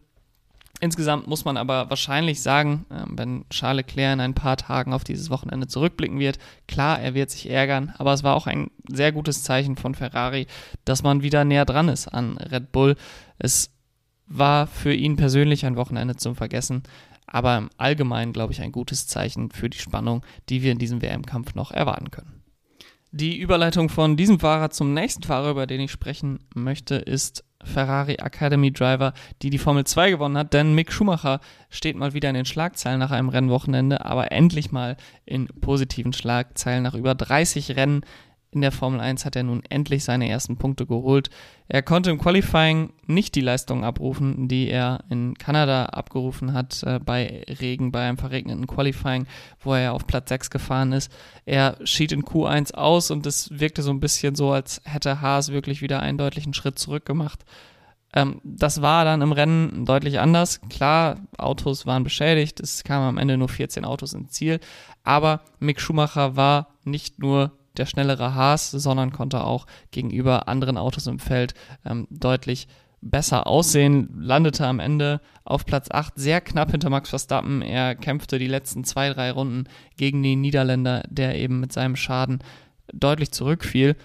Insgesamt 0.80 1.26
muss 1.26 1.44
man 1.44 1.56
aber 1.56 1.88
wahrscheinlich 1.88 2.42
sagen, 2.42 2.84
ähm, 2.90 3.14
wenn 3.16 3.44
Charles 3.48 3.86
Leclerc 3.86 4.12
in 4.12 4.20
ein 4.20 4.34
paar 4.34 4.56
Tagen 4.56 4.92
auf 4.92 5.04
dieses 5.04 5.30
Wochenende 5.30 5.66
zurückblicken 5.66 6.18
wird, 6.18 6.38
klar, 6.68 7.00
er 7.00 7.14
wird 7.14 7.30
sich 7.30 7.48
ärgern, 7.48 7.94
aber 7.96 8.12
es 8.12 8.22
war 8.22 8.34
auch 8.34 8.46
ein 8.46 8.70
sehr 8.88 9.12
gutes 9.12 9.42
Zeichen 9.42 9.76
von 9.76 9.94
Ferrari, 9.94 10.46
dass 10.84 11.02
man 11.02 11.22
wieder 11.22 11.44
näher 11.44 11.64
dran 11.64 11.88
ist 11.88 12.08
an 12.08 12.36
Red 12.36 12.72
Bull. 12.72 12.96
Es 13.38 13.70
war 14.26 14.66
für 14.66 14.92
ihn 14.92 15.16
persönlich 15.16 15.64
ein 15.64 15.76
Wochenende 15.76 16.16
zum 16.16 16.36
Vergessen, 16.36 16.82
aber 17.26 17.56
im 17.56 17.70
Allgemeinen, 17.78 18.32
glaube 18.32 18.52
ich, 18.52 18.60
ein 18.60 18.72
gutes 18.72 19.06
Zeichen 19.06 19.50
für 19.50 19.70
die 19.70 19.78
Spannung, 19.78 20.24
die 20.48 20.62
wir 20.62 20.72
in 20.72 20.78
diesem 20.78 21.00
WM-Kampf 21.00 21.54
noch 21.54 21.70
erwarten 21.70 22.10
können. 22.10 22.42
Die 23.12 23.38
Überleitung 23.38 23.88
von 23.88 24.16
diesem 24.16 24.40
Fahrer 24.40 24.70
zum 24.70 24.92
nächsten 24.92 25.22
Fahrer, 25.22 25.50
über 25.50 25.66
den 25.66 25.80
ich 25.80 25.90
sprechen 25.90 26.40
möchte, 26.54 26.96
ist 26.96 27.44
Ferrari 27.66 28.14
Academy 28.14 28.72
Driver, 28.72 29.12
die 29.42 29.50
die 29.50 29.58
Formel 29.58 29.84
2 29.84 30.10
gewonnen 30.10 30.38
hat, 30.38 30.52
denn 30.52 30.74
Mick 30.74 30.92
Schumacher 30.92 31.40
steht 31.68 31.96
mal 31.96 32.14
wieder 32.14 32.28
in 32.28 32.34
den 32.34 32.44
Schlagzeilen 32.44 32.98
nach 32.98 33.10
einem 33.10 33.28
Rennwochenende, 33.28 34.04
aber 34.04 34.32
endlich 34.32 34.72
mal 34.72 34.96
in 35.24 35.46
positiven 35.46 36.12
Schlagzeilen 36.12 36.82
nach 36.82 36.94
über 36.94 37.14
30 37.14 37.76
Rennen 37.76 38.02
in 38.52 38.60
der 38.60 38.72
Formel 38.72 39.00
1 39.00 39.24
hat 39.24 39.36
er 39.36 39.42
nun 39.42 39.62
endlich 39.68 40.04
seine 40.04 40.28
ersten 40.28 40.56
Punkte 40.56 40.86
geholt. 40.86 41.30
Er 41.68 41.82
konnte 41.82 42.10
im 42.10 42.18
Qualifying 42.18 42.92
nicht 43.06 43.34
die 43.34 43.40
Leistung 43.40 43.84
abrufen, 43.84 44.48
die 44.48 44.68
er 44.68 45.04
in 45.10 45.34
Kanada 45.34 45.86
abgerufen 45.86 46.52
hat 46.52 46.82
äh, 46.84 46.98
bei 46.98 47.44
Regen, 47.60 47.92
bei 47.92 48.08
einem 48.08 48.18
verregneten 48.18 48.66
Qualifying, 48.66 49.26
wo 49.60 49.74
er 49.74 49.92
auf 49.92 50.06
Platz 50.06 50.28
6 50.28 50.50
gefahren 50.50 50.92
ist. 50.92 51.12
Er 51.44 51.76
schied 51.84 52.12
in 52.12 52.22
Q1 52.22 52.74
aus 52.74 53.10
und 53.10 53.26
es 53.26 53.50
wirkte 53.50 53.82
so 53.82 53.90
ein 53.90 54.00
bisschen 54.00 54.34
so, 54.36 54.52
als 54.52 54.80
hätte 54.84 55.20
Haas 55.20 55.50
wirklich 55.52 55.82
wieder 55.82 56.00
einen 56.00 56.18
deutlichen 56.18 56.54
Schritt 56.54 56.78
zurück 56.78 57.04
gemacht. 57.04 57.44
Ähm, 58.14 58.40
das 58.44 58.80
war 58.80 59.04
dann 59.04 59.22
im 59.22 59.32
Rennen 59.32 59.84
deutlich 59.84 60.20
anders. 60.20 60.60
Klar, 60.70 61.18
Autos 61.36 61.84
waren 61.84 62.04
beschädigt, 62.04 62.60
es 62.60 62.84
kamen 62.84 63.06
am 63.06 63.18
Ende 63.18 63.36
nur 63.36 63.48
14 63.48 63.84
Autos 63.84 64.14
ins 64.14 64.32
Ziel, 64.32 64.60
aber 65.04 65.42
Mick 65.58 65.80
Schumacher 65.80 66.36
war 66.36 66.68
nicht 66.84 67.18
nur 67.18 67.52
der 67.78 67.86
schnellere 67.86 68.34
Haas, 68.34 68.70
sondern 68.70 69.12
konnte 69.12 69.44
auch 69.44 69.66
gegenüber 69.90 70.48
anderen 70.48 70.76
Autos 70.76 71.06
im 71.06 71.18
Feld 71.18 71.54
ähm, 71.84 72.06
deutlich 72.10 72.68
besser 73.00 73.46
aussehen, 73.46 74.08
landete 74.18 74.66
am 74.66 74.80
Ende 74.80 75.20
auf 75.44 75.64
Platz 75.64 75.88
8, 75.90 76.14
sehr 76.16 76.40
knapp 76.40 76.70
hinter 76.70 76.90
Max 76.90 77.10
Verstappen. 77.10 77.62
Er 77.62 77.94
kämpfte 77.94 78.38
die 78.38 78.46
letzten 78.46 78.84
zwei, 78.84 79.10
drei 79.10 79.30
Runden 79.30 79.64
gegen 79.96 80.22
den 80.22 80.40
Niederländer, 80.40 81.02
der 81.08 81.36
eben 81.36 81.60
mit 81.60 81.72
seinem 81.72 81.96
Schaden 81.96 82.40
deutlich 82.92 83.32
zurückfiel. 83.32 83.96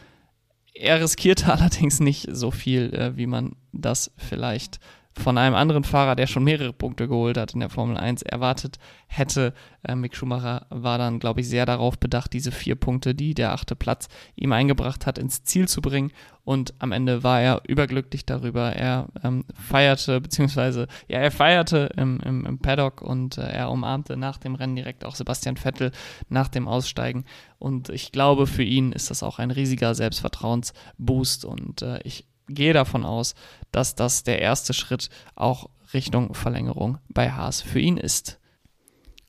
Er 0.74 1.02
riskierte 1.02 1.52
allerdings 1.52 2.00
nicht 2.00 2.28
so 2.32 2.52
viel, 2.52 2.94
äh, 2.94 3.18
wie 3.18 3.28
man 3.28 3.56
das 3.72 4.12
vielleicht 4.18 4.80
von 5.18 5.38
einem 5.38 5.56
anderen 5.56 5.84
Fahrer, 5.84 6.16
der 6.16 6.28
schon 6.28 6.44
mehrere 6.44 6.74
Punkte 6.74 7.08
geholt 7.08 7.38
hat 7.38 7.54
in 7.54 7.60
der 7.60 7.70
Formel 7.70 7.98
1, 7.98 8.22
erwartet 8.22 8.78
hätte. 9.08 9.54
Äh, 9.84 9.96
Mick 9.96 10.16
Schumacher 10.16 10.66
war 10.70 10.98
dann, 10.98 11.20
glaube 11.20 11.42
ich, 11.42 11.50
sehr 11.50 11.66
darauf 11.66 12.00
bedacht, 12.00 12.34
diese 12.34 12.52
vier 12.52 12.76
Punkte, 12.76 13.14
die 13.14 13.34
der 13.34 13.52
achte 13.52 13.76
Platz 13.76 14.08
ihm 14.36 14.54
eingebracht 14.54 15.06
hat, 15.06 15.18
ins 15.18 15.44
Ziel 15.44 15.68
zu 15.68 15.82
bringen. 15.82 16.12
Und 16.44 16.74
am 16.80 16.92
Ende 16.92 17.24
war 17.24 17.42
er 17.42 17.62
überglücklich 17.68 18.26
darüber. 18.26 18.74
Er 18.74 19.08
ähm, 19.24 19.44
feierte, 19.54 20.22
beziehungsweise, 20.22 20.88
ja, 21.08 21.20
er 21.20 21.32
feierte 21.32 21.90
im, 21.98 22.20
im, 22.22 22.46
im 22.46 22.60
Paddock 22.60 23.02
und 23.02 23.38
äh, 23.38 23.42
er 23.42 23.70
umarmte 23.70 24.18
nach 24.18 24.38
dem 24.38 24.56
Rennen 24.56 24.76
direkt 24.76 25.06
auch 25.06 25.16
Sebastian 25.16 25.58
Vettel 25.58 25.92
nach 26.30 26.48
dem 26.48 26.68
Aussteigen. 26.68 27.26
Und 27.60 27.90
ich 27.90 28.12
glaube, 28.12 28.48
für 28.48 28.64
ihn 28.64 28.92
ist 28.92 29.12
das 29.12 29.24
auch 29.24 29.40
ein 29.40 29.52
riesiger 29.52 29.94
Selbstvertrauensboost. 29.94 31.46
Und 31.46 31.82
äh, 31.82 32.00
ich 32.04 32.26
gehe 32.52 32.74
davon 32.74 33.06
aus, 33.06 33.36
dass 33.72 33.96
das 33.96 34.24
der 34.24 34.42
erste 34.42 34.74
Schritt 34.74 35.10
auch 35.36 35.70
Richtung 35.94 36.34
Verlängerung 36.34 36.98
bei 37.10 37.32
Haas 37.32 37.62
für 37.62 37.80
ihn 37.80 37.98
ist. 37.98 38.40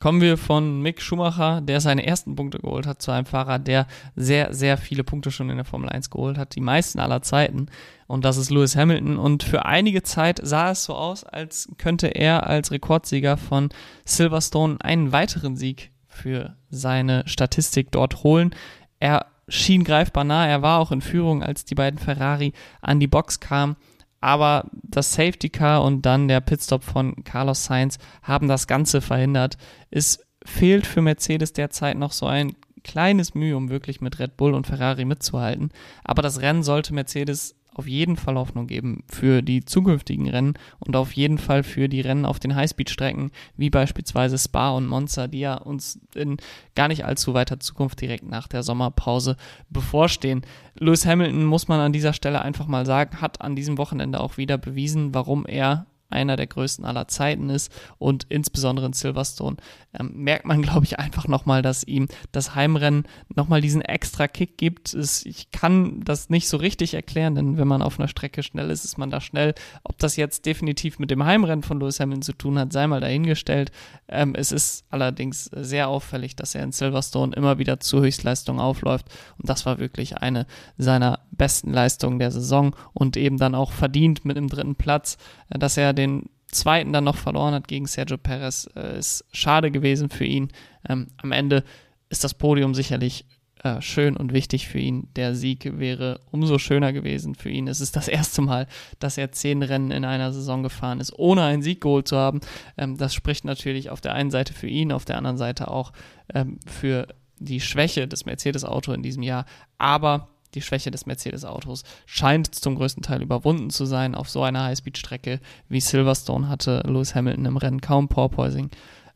Kommen 0.03 0.19
wir 0.19 0.37
von 0.37 0.81
Mick 0.81 1.01
Schumacher, 1.01 1.61
der 1.61 1.79
seine 1.79 2.05
ersten 2.05 2.35
Punkte 2.35 2.59
geholt 2.59 2.85
hat, 2.85 3.01
zu 3.01 3.11
einem 3.11 3.25
Fahrer, 3.25 3.57
der 3.57 3.87
sehr, 4.17 4.53
sehr 4.53 4.77
viele 4.77 5.05
Punkte 5.05 5.31
schon 5.31 5.49
in 5.49 5.55
der 5.55 5.63
Formel 5.63 5.87
1 5.87 6.09
geholt 6.09 6.37
hat, 6.37 6.55
die 6.55 6.61
meisten 6.61 6.99
aller 6.99 7.21
Zeiten. 7.21 7.67
Und 8.05 8.25
das 8.25 8.35
ist 8.35 8.49
Lewis 8.49 8.75
Hamilton. 8.75 9.17
Und 9.17 9.43
für 9.43 9.63
einige 9.63 10.03
Zeit 10.03 10.41
sah 10.43 10.71
es 10.71 10.83
so 10.83 10.93
aus, 10.93 11.23
als 11.23 11.69
könnte 11.77 12.07
er 12.07 12.47
als 12.47 12.71
Rekordsieger 12.71 13.37
von 13.37 13.69
Silverstone 14.03 14.75
einen 14.81 15.13
weiteren 15.13 15.55
Sieg 15.55 15.91
für 16.05 16.57
seine 16.69 17.23
Statistik 17.25 17.89
dort 17.91 18.23
holen. 18.23 18.53
Er 18.99 19.27
schien 19.47 19.83
greifbar 19.83 20.23
nah. 20.23 20.47
Er 20.47 20.61
war 20.61 20.79
auch 20.79 20.91
in 20.91 21.01
Führung, 21.01 21.43
als 21.43 21.65
die 21.65 21.75
beiden 21.75 21.99
Ferrari 21.99 22.53
an 22.81 22.99
die 22.99 23.07
Box 23.07 23.39
kamen. 23.39 23.75
Aber 24.21 24.69
das 24.83 25.13
Safety 25.13 25.49
Car 25.49 25.83
und 25.83 26.05
dann 26.05 26.29
der 26.29 26.39
Pitstop 26.39 26.83
von 26.83 27.23
Carlos 27.25 27.65
Sainz 27.65 27.97
haben 28.21 28.47
das 28.47 28.67
Ganze 28.67 29.01
verhindert. 29.01 29.57
Es 29.91 30.25
fehlt 30.45 30.87
für 30.87 31.01
Mercedes 31.01 31.51
derzeit 31.51 31.97
noch 31.97 32.13
so 32.13 32.25
ein 32.25 32.55
kleines 32.83 33.33
Mühe, 33.33 33.57
um 33.57 33.69
wirklich 33.69 34.01
mit 34.01 34.19
Red 34.19 34.37
Bull 34.37 34.53
und 34.53 34.67
Ferrari 34.67 35.05
mitzuhalten. 35.05 35.71
Aber 36.03 36.21
das 36.21 36.41
Rennen 36.41 36.63
sollte 36.63 36.93
Mercedes 36.93 37.55
auf 37.75 37.87
jeden 37.87 38.17
Fall 38.17 38.35
Hoffnung 38.35 38.67
geben 38.67 39.03
für 39.07 39.41
die 39.41 39.65
zukünftigen 39.65 40.29
Rennen 40.29 40.53
und 40.79 40.95
auf 40.95 41.13
jeden 41.13 41.37
Fall 41.37 41.63
für 41.63 41.89
die 41.89 42.01
Rennen 42.01 42.25
auf 42.25 42.39
den 42.39 42.55
Highspeed-Strecken, 42.55 43.31
wie 43.57 43.69
beispielsweise 43.69 44.37
Spa 44.37 44.71
und 44.71 44.87
Monza, 44.87 45.27
die 45.27 45.39
ja 45.39 45.55
uns 45.55 45.99
in 46.15 46.37
gar 46.75 46.87
nicht 46.87 47.05
allzu 47.05 47.33
weiter 47.33 47.59
Zukunft 47.59 48.01
direkt 48.01 48.25
nach 48.25 48.47
der 48.47 48.63
Sommerpause 48.63 49.37
bevorstehen. 49.69 50.41
Lewis 50.77 51.05
Hamilton, 51.05 51.45
muss 51.45 51.67
man 51.67 51.79
an 51.79 51.93
dieser 51.93 52.13
Stelle 52.13 52.41
einfach 52.41 52.67
mal 52.67 52.85
sagen, 52.85 53.21
hat 53.21 53.41
an 53.41 53.55
diesem 53.55 53.77
Wochenende 53.77 54.19
auch 54.19 54.37
wieder 54.37 54.57
bewiesen, 54.57 55.13
warum 55.13 55.45
er 55.45 55.85
einer 56.13 56.35
der 56.35 56.47
größten 56.47 56.85
aller 56.85 57.07
Zeiten 57.07 57.49
ist 57.49 57.71
und 57.97 58.25
insbesondere 58.29 58.85
in 58.85 58.93
Silverstone 58.93 59.57
ähm, 59.99 60.11
merkt 60.15 60.45
man, 60.45 60.61
glaube 60.63 60.85
ich, 60.85 60.99
einfach 60.99 61.27
nochmal, 61.27 61.61
dass 61.61 61.83
ihm 61.83 62.07
das 62.31 62.55
Heimrennen 62.55 63.03
nochmal 63.35 63.61
diesen 63.61 63.81
extra 63.81 64.27
Kick 64.27 64.57
gibt. 64.57 64.93
Es, 64.93 65.25
ich 65.25 65.51
kann 65.51 66.01
das 66.03 66.29
nicht 66.29 66.47
so 66.47 66.57
richtig 66.57 66.93
erklären, 66.93 67.35
denn 67.35 67.57
wenn 67.57 67.67
man 67.67 67.81
auf 67.81 67.99
einer 67.99 68.07
Strecke 68.07 68.43
schnell 68.43 68.69
ist, 68.69 68.85
ist 68.85 68.97
man 68.97 69.09
da 69.09 69.21
schnell. 69.21 69.53
Ob 69.83 69.97
das 69.97 70.15
jetzt 70.15 70.45
definitiv 70.45 70.99
mit 70.99 71.11
dem 71.11 71.23
Heimrennen 71.23 71.63
von 71.63 71.79
Lewis 71.79 71.99
Hamilton 71.99 72.21
zu 72.21 72.33
tun 72.33 72.59
hat, 72.59 72.73
sei 72.73 72.87
mal 72.87 73.01
dahingestellt. 73.01 73.71
Ähm, 74.07 74.35
es 74.35 74.51
ist 74.51 74.85
allerdings 74.89 75.45
sehr 75.45 75.87
auffällig, 75.87 76.35
dass 76.35 76.55
er 76.55 76.63
in 76.63 76.71
Silverstone 76.71 77.35
immer 77.35 77.57
wieder 77.57 77.79
zur 77.79 78.01
Höchstleistung 78.01 78.59
aufläuft 78.59 79.07
und 79.37 79.49
das 79.49 79.65
war 79.65 79.79
wirklich 79.79 80.17
eine 80.17 80.45
seiner 80.77 81.19
besten 81.31 81.71
Leistungen 81.71 82.19
der 82.19 82.31
Saison 82.31 82.75
und 82.93 83.17
eben 83.17 83.37
dann 83.37 83.55
auch 83.55 83.71
verdient 83.71 84.25
mit 84.25 84.37
dem 84.37 84.47
dritten 84.47 84.75
Platz, 84.75 85.17
äh, 85.49 85.59
dass 85.59 85.77
er 85.77 85.93
den 86.03 86.29
zweiten 86.47 86.93
dann 86.93 87.03
noch 87.03 87.17
verloren 87.17 87.53
hat 87.53 87.67
gegen 87.67 87.87
Sergio 87.87 88.17
Perez, 88.17 88.69
äh, 88.75 88.97
ist 88.97 89.25
schade 89.31 89.71
gewesen 89.71 90.09
für 90.09 90.25
ihn. 90.25 90.49
Ähm, 90.87 91.07
am 91.17 91.31
Ende 91.31 91.63
ist 92.09 92.23
das 92.23 92.33
Podium 92.33 92.75
sicherlich 92.75 93.25
äh, 93.63 93.81
schön 93.81 94.17
und 94.17 94.33
wichtig 94.33 94.67
für 94.67 94.79
ihn. 94.79 95.07
Der 95.15 95.35
Sieg 95.35 95.79
wäre 95.79 96.19
umso 96.31 96.59
schöner 96.59 96.93
gewesen 96.93 97.33
für 97.33 97.49
ihn. 97.49 97.67
Es 97.67 97.81
ist 97.81 97.95
das 97.95 98.07
erste 98.07 98.41
Mal, 98.41 98.67
dass 98.99 99.17
er 99.17 99.31
zehn 99.31 99.63
Rennen 99.63 99.91
in 99.91 100.05
einer 100.05 100.31
Saison 100.31 100.63
gefahren 100.63 100.99
ist, 100.99 101.17
ohne 101.17 101.43
einen 101.43 101.61
Sieg 101.61 101.81
geholt 101.81 102.07
zu 102.07 102.17
haben. 102.17 102.41
Ähm, 102.77 102.97
das 102.97 103.13
spricht 103.13 103.45
natürlich 103.45 103.89
auf 103.89 104.01
der 104.01 104.13
einen 104.13 104.31
Seite 104.31 104.53
für 104.53 104.67
ihn, 104.67 104.91
auf 104.91 105.05
der 105.05 105.17
anderen 105.17 105.37
Seite 105.37 105.69
auch 105.69 105.91
ähm, 106.33 106.59
für 106.65 107.07
die 107.39 107.61
Schwäche 107.61 108.07
des 108.07 108.25
Mercedes-Auto 108.25 108.93
in 108.93 109.01
diesem 109.01 109.23
Jahr. 109.23 109.45
Aber 109.77 110.29
die 110.55 110.61
Schwäche 110.61 110.91
des 110.91 111.05
Mercedes-Autos 111.05 111.83
scheint 112.05 112.53
zum 112.53 112.75
größten 112.75 113.03
Teil 113.03 113.21
überwunden 113.21 113.69
zu 113.69 113.85
sein. 113.85 114.15
Auf 114.15 114.29
so 114.29 114.43
einer 114.43 114.63
Highspeed-Strecke 114.63 115.39
wie 115.69 115.81
Silverstone 115.81 116.49
hatte 116.49 116.83
Lewis 116.85 117.15
Hamilton 117.15 117.45
im 117.45 117.57
Rennen 117.57 117.81
kaum 117.81 118.07
Porpoising. 118.07 118.69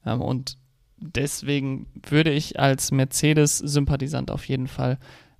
Ähm, 0.05 0.21
und 0.21 0.57
deswegen 0.97 1.87
würde 2.07 2.31
ich 2.31 2.59
als 2.59 2.91
Mercedes-Sympathisant 2.91 4.31
auf 4.31 4.47
jeden 4.47 4.67
Fall 4.67 4.97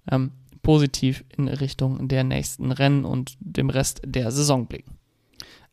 ähm, 0.10 0.32
positiv 0.62 1.24
in 1.36 1.48
Richtung 1.48 2.08
der 2.08 2.24
nächsten 2.24 2.72
Rennen 2.72 3.06
und 3.06 3.38
dem 3.40 3.70
Rest 3.70 4.02
der 4.06 4.32
Saison 4.32 4.68
blicken. 4.68 4.98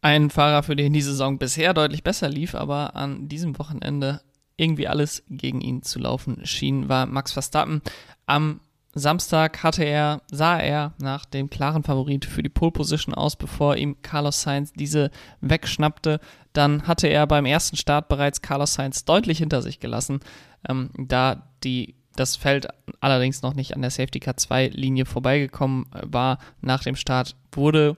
Ein 0.01 0.31
Fahrer, 0.31 0.63
für 0.63 0.77
den 0.77 0.93
die 0.93 1.01
Saison 1.01 1.39
bisher 1.39 1.73
deutlich 1.75 2.03
besser 2.03 2.29
lief, 2.29 2.55
aber 2.55 2.95
an 2.95 3.29
diesem 3.29 3.59
Wochenende 3.59 4.21
irgendwie 4.57 4.87
alles 4.87 5.25
gegen 5.29 5.61
ihn 5.61 5.83
zu 5.83 5.99
laufen 5.99 6.45
schien, 6.45 6.89
war 6.89 7.07
Max 7.07 7.33
Verstappen. 7.33 7.83
Am 8.27 8.61
Samstag 8.95 9.63
hatte 9.63 9.85
er, 9.85 10.23
sah 10.31 10.59
er 10.59 10.95
nach 10.99 11.25
dem 11.25 11.51
klaren 11.51 11.83
Favorit 11.83 12.25
für 12.25 12.43
die 12.43 12.49
Pole 12.49 12.71
Position 12.71 13.15
aus, 13.15 13.37
bevor 13.37 13.77
ihm 13.77 14.01
Carlos 14.03 14.43
Sainz 14.43 14.73
diese 14.73 15.11
wegschnappte. 15.41 16.21
Dann 16.53 16.87
hatte 16.87 17.09
er 17.09 17.27
beim 17.27 17.45
ersten 17.45 17.77
Start 17.77 18.09
bereits 18.09 18.41
Carlos 18.41 18.75
Sainz 18.75 19.05
deutlich 19.05 19.39
hinter 19.39 19.63
sich 19.63 19.81
gelassen, 19.81 20.21
ähm, 20.69 20.91
da 20.97 21.49
die 21.65 21.97
das 22.15 22.37
Feld 22.37 22.69
allerdings 23.01 23.43
noch 23.43 23.55
nicht 23.55 23.75
an 23.75 23.83
der 23.83 23.91
Safety 23.91 24.21
Car 24.21 24.37
2 24.37 24.69
Linie 24.69 25.05
vorbeigekommen 25.05 25.87
war. 25.93 26.39
Nach 26.61 26.85
dem 26.85 26.95
Start 26.95 27.35
wurde 27.51 27.97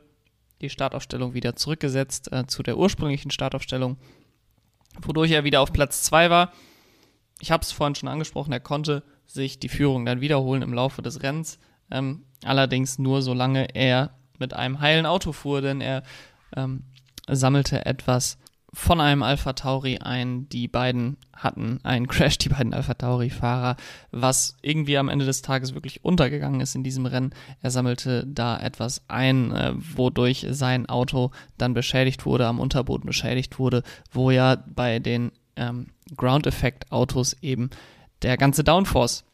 die 0.63 0.71
Startaufstellung 0.71 1.35
wieder 1.35 1.57
zurückgesetzt 1.57 2.33
äh, 2.33 2.47
zu 2.47 2.63
der 2.63 2.79
ursprünglichen 2.79 3.31
Startaufstellung, 3.31 3.99
wodurch 5.03 5.33
er 5.33 5.45
wieder 5.45 5.61
auf 5.61 5.73
Platz 5.73 6.03
2 6.05 6.31
war. 6.31 6.53
Ich 7.41 7.51
habe 7.51 7.63
es 7.63 7.73
vorhin 7.73 7.95
schon 7.95 8.09
angesprochen, 8.09 8.53
er 8.53 8.61
konnte 8.61 9.03
sich 9.27 9.59
die 9.59 9.69
Führung 9.69 10.05
dann 10.07 10.21
wiederholen 10.21 10.63
im 10.63 10.73
Laufe 10.73 11.03
des 11.03 11.23
Rennens. 11.23 11.59
Ähm, 11.91 12.25
allerdings 12.45 12.99
nur 12.99 13.23
solange 13.23 13.75
er 13.75 14.11
mit 14.39 14.55
einem 14.55 14.81
heilen 14.81 15.07
Auto 15.07 15.33
fuhr, 15.33 15.61
denn 15.61 15.81
er 15.81 16.03
ähm, 16.57 16.85
sammelte 17.29 17.87
etwas 17.87 18.39
von 18.77 19.01
einem 19.01 19.23
Alpha 19.23 19.55
Tauri 19.55 19.99
ein. 19.99 20.49
Die 20.51 20.69
beiden 20.69 21.17
hatten 21.33 21.81
einen 21.83 22.07
Crash, 22.09 22.37
die 22.39 22.51
beiden 22.51 22.75
Alpha 22.75 22.95
Tauri-Fahrer, 22.95 23.77
was 24.11 24.57
irgendwie 24.61 24.99
am 24.99 25.09
Ende 25.09 25.25
des 25.25 25.43
Tages 25.43 25.75
wirklich 25.75 26.05
untergegangen 26.05 26.61
ist 26.61 26.75
in 26.75 26.85
diesem 26.85 27.07
Rennen. 27.07 27.35
Er 27.63 27.71
sammelte 27.71 28.27
da 28.27 28.59
etwas 28.59 29.03
ein, 29.09 29.53
äh, 29.53 29.73
wodurch 29.77 30.47
sein 30.51 30.87
Auto 30.89 31.31
dann 31.57 31.73
beschädigt 31.73 32.27
wurde, 32.27 32.47
am 32.47 32.61
Unterboden 32.61 33.07
beschädigt 33.07 33.59
wurde, 33.59 33.83
wo 34.13 34.31
ja 34.31 34.63
bei 34.67 34.99
den 34.99 35.33
ähm, 35.57 35.87
Ground-Effekt-Autos 36.15 37.35
eben 37.41 37.71
der 38.27 38.37
ganze 38.37 38.65
Downforce 38.65 39.25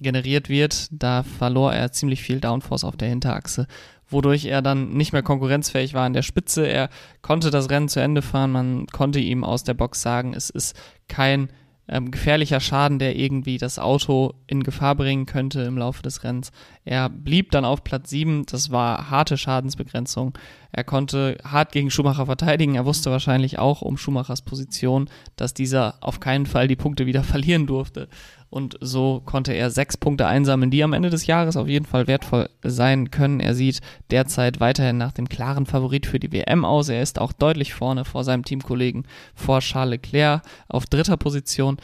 generiert 0.00 0.48
wird. 0.48 0.88
Da 0.90 1.22
verlor 1.22 1.72
er 1.72 1.92
ziemlich 1.92 2.22
viel 2.22 2.40
Downforce 2.40 2.84
auf 2.84 2.96
der 2.96 3.08
Hinterachse, 3.08 3.66
wodurch 4.08 4.46
er 4.46 4.60
dann 4.60 4.90
nicht 4.90 5.12
mehr 5.12 5.22
konkurrenzfähig 5.22 5.94
war 5.94 6.04
an 6.04 6.14
der 6.14 6.22
Spitze. 6.22 6.66
Er 6.66 6.90
konnte 7.22 7.50
das 7.50 7.70
Rennen 7.70 7.88
zu 7.88 8.00
Ende 8.00 8.22
fahren. 8.22 8.50
Man 8.50 8.86
konnte 8.86 9.20
ihm 9.20 9.44
aus 9.44 9.62
der 9.62 9.74
Box 9.74 10.02
sagen, 10.02 10.34
es 10.34 10.50
ist 10.50 10.74
kein 11.08 11.48
ähm, 11.86 12.10
gefährlicher 12.10 12.60
Schaden, 12.60 12.98
der 12.98 13.16
irgendwie 13.16 13.58
das 13.58 13.78
Auto 13.78 14.34
in 14.48 14.64
Gefahr 14.64 14.96
bringen 14.96 15.26
könnte 15.26 15.62
im 15.62 15.78
Laufe 15.78 16.02
des 16.02 16.24
Rennens. 16.24 16.50
Er 16.90 17.08
blieb 17.08 17.52
dann 17.52 17.64
auf 17.64 17.84
Platz 17.84 18.10
7. 18.10 18.46
Das 18.46 18.72
war 18.72 19.10
harte 19.10 19.38
Schadensbegrenzung. 19.38 20.36
Er 20.72 20.82
konnte 20.82 21.38
hart 21.44 21.70
gegen 21.70 21.88
Schumacher 21.88 22.26
verteidigen. 22.26 22.74
Er 22.74 22.84
wusste 22.84 23.12
wahrscheinlich 23.12 23.60
auch 23.60 23.80
um 23.80 23.96
Schumachers 23.96 24.42
Position, 24.42 25.08
dass 25.36 25.54
dieser 25.54 25.94
auf 26.00 26.18
keinen 26.18 26.46
Fall 26.46 26.66
die 26.66 26.74
Punkte 26.74 27.06
wieder 27.06 27.22
verlieren 27.22 27.68
durfte. 27.68 28.08
Und 28.48 28.76
so 28.80 29.22
konnte 29.24 29.52
er 29.52 29.70
sechs 29.70 29.96
Punkte 29.96 30.26
einsammeln, 30.26 30.72
die 30.72 30.82
am 30.82 30.92
Ende 30.92 31.10
des 31.10 31.26
Jahres 31.26 31.56
auf 31.56 31.68
jeden 31.68 31.86
Fall 31.86 32.08
wertvoll 32.08 32.50
sein 32.64 33.12
können. 33.12 33.38
Er 33.38 33.54
sieht 33.54 33.82
derzeit 34.10 34.58
weiterhin 34.58 34.98
nach 34.98 35.12
dem 35.12 35.28
klaren 35.28 35.66
Favorit 35.66 36.06
für 36.06 36.18
die 36.18 36.32
WM 36.32 36.64
aus. 36.64 36.88
Er 36.88 37.02
ist 37.02 37.20
auch 37.20 37.32
deutlich 37.32 37.72
vorne 37.72 38.04
vor 38.04 38.24
seinem 38.24 38.44
Teamkollegen, 38.44 39.06
vor 39.36 39.60
Charles 39.60 39.92
Leclerc 39.92 40.42
auf 40.66 40.86
dritter 40.86 41.16
Position. 41.16 41.76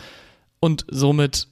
Und 0.58 0.84
somit 0.90 1.46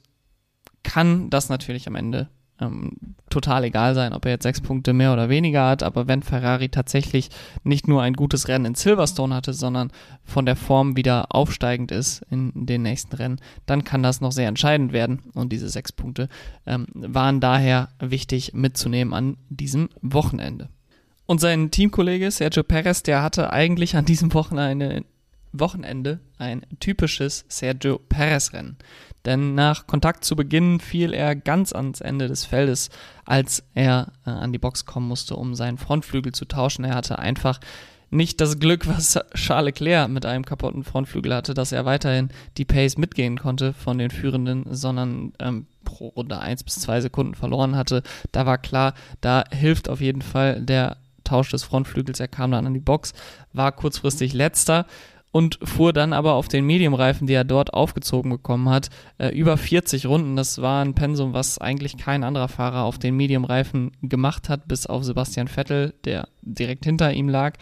kann 0.83 1.29
das 1.29 1.47
natürlich 1.47 1.87
am 1.87 1.95
Ende 1.95 2.27
ähm, 2.61 2.93
total 3.29 3.65
egal 3.65 3.95
sein, 3.95 4.13
ob 4.13 4.25
er 4.25 4.31
jetzt 4.31 4.43
sechs 4.43 4.61
Punkte 4.61 4.93
mehr 4.93 5.11
oder 5.11 5.29
weniger 5.29 5.67
hat, 5.67 5.83
aber 5.83 6.07
wenn 6.07 6.23
Ferrari 6.23 6.69
tatsächlich 6.69 7.29
nicht 7.63 7.87
nur 7.87 8.01
ein 8.01 8.13
gutes 8.13 8.47
Rennen 8.47 8.65
in 8.65 8.75
Silverstone 8.75 9.35
hatte, 9.35 9.53
sondern 9.53 9.91
von 10.23 10.45
der 10.45 10.55
Form 10.55 10.95
wieder 10.95 11.35
aufsteigend 11.35 11.91
ist 11.91 12.25
in 12.29 12.51
den 12.53 12.83
nächsten 12.83 13.15
Rennen, 13.15 13.39
dann 13.65 13.83
kann 13.83 14.03
das 14.03 14.21
noch 14.21 14.31
sehr 14.31 14.47
entscheidend 14.47 14.93
werden 14.93 15.19
und 15.33 15.51
diese 15.51 15.69
sechs 15.69 15.91
Punkte 15.91 16.29
ähm, 16.65 16.87
waren 16.93 17.41
daher 17.41 17.89
wichtig 17.99 18.53
mitzunehmen 18.53 19.13
an 19.13 19.37
diesem 19.49 19.89
Wochenende. 20.01 20.69
Und 21.25 21.41
sein 21.41 21.71
Teamkollege 21.71 22.29
Sergio 22.29 22.63
Perez, 22.63 23.01
der 23.03 23.23
hatte 23.23 23.51
eigentlich 23.51 23.95
an 23.95 24.05
diesem 24.05 24.33
Wochenende 24.33 25.03
Wochenende 25.59 26.19
ein 26.37 26.65
typisches 26.79 27.45
Sergio 27.47 27.99
Perez-Rennen. 27.99 28.77
Denn 29.25 29.55
nach 29.55 29.87
Kontakt 29.87 30.23
zu 30.23 30.35
Beginn 30.35 30.79
fiel 30.79 31.13
er 31.13 31.35
ganz 31.35 31.73
ans 31.73 32.01
Ende 32.01 32.27
des 32.27 32.45
Feldes, 32.45 32.89
als 33.25 33.63
er 33.73 34.13
äh, 34.25 34.29
an 34.29 34.53
die 34.53 34.59
Box 34.59 34.85
kommen 34.85 35.07
musste, 35.07 35.35
um 35.35 35.55
seinen 35.55 35.77
Frontflügel 35.77 36.31
zu 36.31 36.45
tauschen. 36.45 36.85
Er 36.85 36.95
hatte 36.95 37.17
einfach 37.17 37.59
nicht 38.11 38.39
das 38.39 38.59
Glück, 38.59 38.87
was 38.87 39.19
Charles 39.33 39.65
Leclerc 39.65 40.09
mit 40.09 40.25
einem 40.25 40.45
kaputten 40.45 40.83
Frontflügel 40.83 41.33
hatte, 41.33 41.53
dass 41.53 41.71
er 41.71 41.85
weiterhin 41.85 42.29
die 42.57 42.65
Pace 42.65 42.97
mitgehen 42.97 43.37
konnte 43.37 43.73
von 43.73 43.97
den 43.97 44.11
Führenden, 44.11 44.65
sondern 44.69 45.33
ähm, 45.39 45.65
pro 45.83 46.07
Runde 46.09 46.39
1 46.39 46.63
bis 46.63 46.75
2 46.81 47.01
Sekunden 47.01 47.35
verloren 47.35 47.75
hatte. 47.75 48.03
Da 48.31 48.45
war 48.45 48.57
klar, 48.57 48.93
da 49.21 49.43
hilft 49.51 49.89
auf 49.89 50.01
jeden 50.01 50.21
Fall 50.21 50.61
der 50.61 50.97
Tausch 51.23 51.49
des 51.49 51.63
Frontflügels. 51.63 52.19
Er 52.19 52.27
kam 52.27 52.51
dann 52.51 52.67
an 52.67 52.73
die 52.73 52.79
Box, 52.79 53.13
war 53.51 53.71
kurzfristig 53.71 54.33
letzter 54.33 54.85
und 55.35 55.59
fuhr 55.61 55.91
dann 55.91 56.13
aber 56.13 56.35
auf 56.35 56.47
den 56.47 56.65
Medium-Reifen, 56.65 57.27
die 57.27 57.33
er 57.33 57.43
dort 57.43 57.73
aufgezogen 57.73 58.31
bekommen 58.31 58.69
hat, 58.69 58.89
äh, 59.17 59.37
über 59.37 59.57
40 59.57 60.05
Runden. 60.05 60.37
Das 60.37 60.61
war 60.61 60.81
ein 60.81 60.93
Pensum, 60.93 61.33
was 61.33 61.57
eigentlich 61.57 61.97
kein 61.97 62.23
anderer 62.23 62.47
Fahrer 62.47 62.85
auf 62.85 62.99
den 62.99 63.17
Medium-Reifen 63.17 63.91
gemacht 64.01 64.47
hat, 64.47 64.69
bis 64.69 64.85
auf 64.85 65.03
Sebastian 65.03 65.49
Vettel, 65.49 65.93
der 66.05 66.29
direkt 66.41 66.85
hinter 66.85 67.11
ihm 67.11 67.27
lag. 67.27 67.57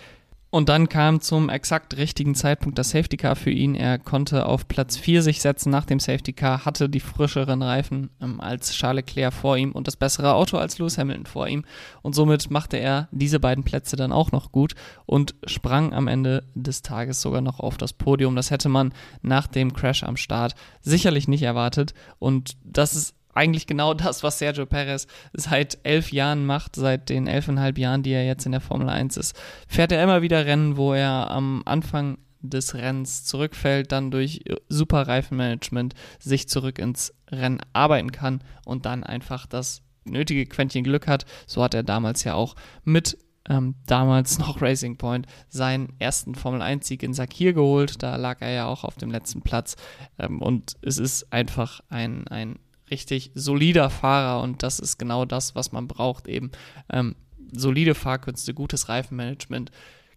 Und 0.53 0.69
dann 0.69 0.87
kam 0.87 1.19
zum 1.19 1.49
exakt 1.49 1.97
richtigen 1.97 2.35
Zeitpunkt 2.35 2.77
das 2.77 2.91
Safety 2.91 3.17
Car 3.17 3.35
für 3.35 3.49
ihn. 3.49 3.73
Er 3.73 3.97
konnte 3.97 4.45
auf 4.45 4.67
Platz 4.67 4.97
4 4.97 5.23
sich 5.23 5.41
setzen 5.41 5.71
nach 5.71 5.85
dem 5.85 5.99
Safety 5.99 6.31
Car, 6.31 6.63
hatte 6.63 6.89
die 6.89 6.99
frischeren 6.99 7.63
Reifen 7.63 8.11
ähm, 8.21 8.39
als 8.39 8.71
Charles 8.71 8.97
Leclerc 9.07 9.33
vor 9.33 9.57
ihm 9.57 9.71
und 9.71 9.87
das 9.87 9.95
bessere 9.95 10.35
Auto 10.35 10.57
als 10.57 10.77
Lewis 10.77 10.99
Hamilton 10.99 11.25
vor 11.25 11.47
ihm. 11.47 11.65
Und 12.03 12.13
somit 12.13 12.51
machte 12.51 12.77
er 12.77 13.07
diese 13.11 13.39
beiden 13.39 13.63
Plätze 13.63 13.95
dann 13.95 14.11
auch 14.11 14.31
noch 14.31 14.51
gut 14.51 14.75
und 15.07 15.33
sprang 15.47 15.91
am 15.91 16.07
Ende 16.07 16.43
des 16.53 16.83
Tages 16.83 17.19
sogar 17.19 17.41
noch 17.41 17.59
auf 17.59 17.77
das 17.77 17.91
Podium. 17.91 18.35
Das 18.35 18.51
hätte 18.51 18.69
man 18.69 18.93
nach 19.23 19.47
dem 19.47 19.73
Crash 19.73 20.03
am 20.03 20.17
Start 20.17 20.53
sicherlich 20.81 21.27
nicht 21.27 21.41
erwartet. 21.41 21.95
Und 22.19 22.57
das 22.63 22.93
ist 22.93 23.15
eigentlich 23.33 23.67
genau 23.67 23.93
das, 23.93 24.23
was 24.23 24.39
Sergio 24.39 24.65
Perez 24.65 25.07
seit 25.33 25.79
elf 25.83 26.11
Jahren 26.11 26.45
macht, 26.45 26.75
seit 26.75 27.09
den 27.09 27.27
elfeinhalb 27.27 27.77
Jahren, 27.77 28.03
die 28.03 28.11
er 28.11 28.25
jetzt 28.25 28.45
in 28.45 28.51
der 28.51 28.61
Formel 28.61 28.89
1 28.89 29.17
ist. 29.17 29.39
Fährt 29.67 29.91
er 29.91 30.03
immer 30.03 30.21
wieder 30.21 30.45
Rennen, 30.45 30.77
wo 30.77 30.93
er 30.93 31.31
am 31.31 31.63
Anfang 31.65 32.17
des 32.41 32.75
Rennens 32.75 33.23
zurückfällt, 33.23 33.91
dann 33.91 34.11
durch 34.11 34.41
super 34.67 35.07
Reifenmanagement 35.07 35.93
sich 36.19 36.49
zurück 36.49 36.77
ins 36.77 37.13
Rennen 37.31 37.61
arbeiten 37.71 38.11
kann 38.11 38.43
und 38.65 38.85
dann 38.85 39.03
einfach 39.03 39.47
das 39.47 39.81
nötige 40.03 40.45
Quäntchen 40.45 40.83
Glück 40.83 41.07
hat. 41.07 41.25
So 41.47 41.63
hat 41.63 41.73
er 41.73 41.83
damals 41.83 42.23
ja 42.25 42.33
auch 42.33 42.55
mit 42.83 43.17
ähm, 43.49 43.75
damals 43.85 44.39
noch 44.39 44.61
Racing 44.61 44.97
Point 44.97 45.27
seinen 45.49 45.93
ersten 45.99 46.35
Formel 46.35 46.61
1-Sieg 46.61 47.03
in 47.03 47.13
Sakir 47.13 47.53
geholt. 47.53 48.01
Da 48.03 48.15
lag 48.15 48.41
er 48.41 48.51
ja 48.51 48.65
auch 48.67 48.83
auf 48.83 48.95
dem 48.95 49.11
letzten 49.11 49.41
Platz. 49.41 49.75
Ähm, 50.17 50.41
und 50.41 50.75
es 50.81 50.97
ist 50.97 51.31
einfach 51.33 51.81
ein, 51.89 52.27
ein 52.27 52.59
richtig 52.93 53.31
solider 53.33 53.89
Fahrer 53.89 54.41
und 54.43 54.61
das 54.61 54.79
ist 54.79 54.99
genau 54.99 55.25
das, 55.25 55.55
was 55.55 55.71
man 55.71 55.87
braucht 55.87 56.27
eben. 56.27 56.51
Ähm, 56.91 57.15
solide 57.51 57.95
Fahrkünste, 57.95 58.53
gutes 58.53 58.87
Reifenmanagement, 58.87 59.71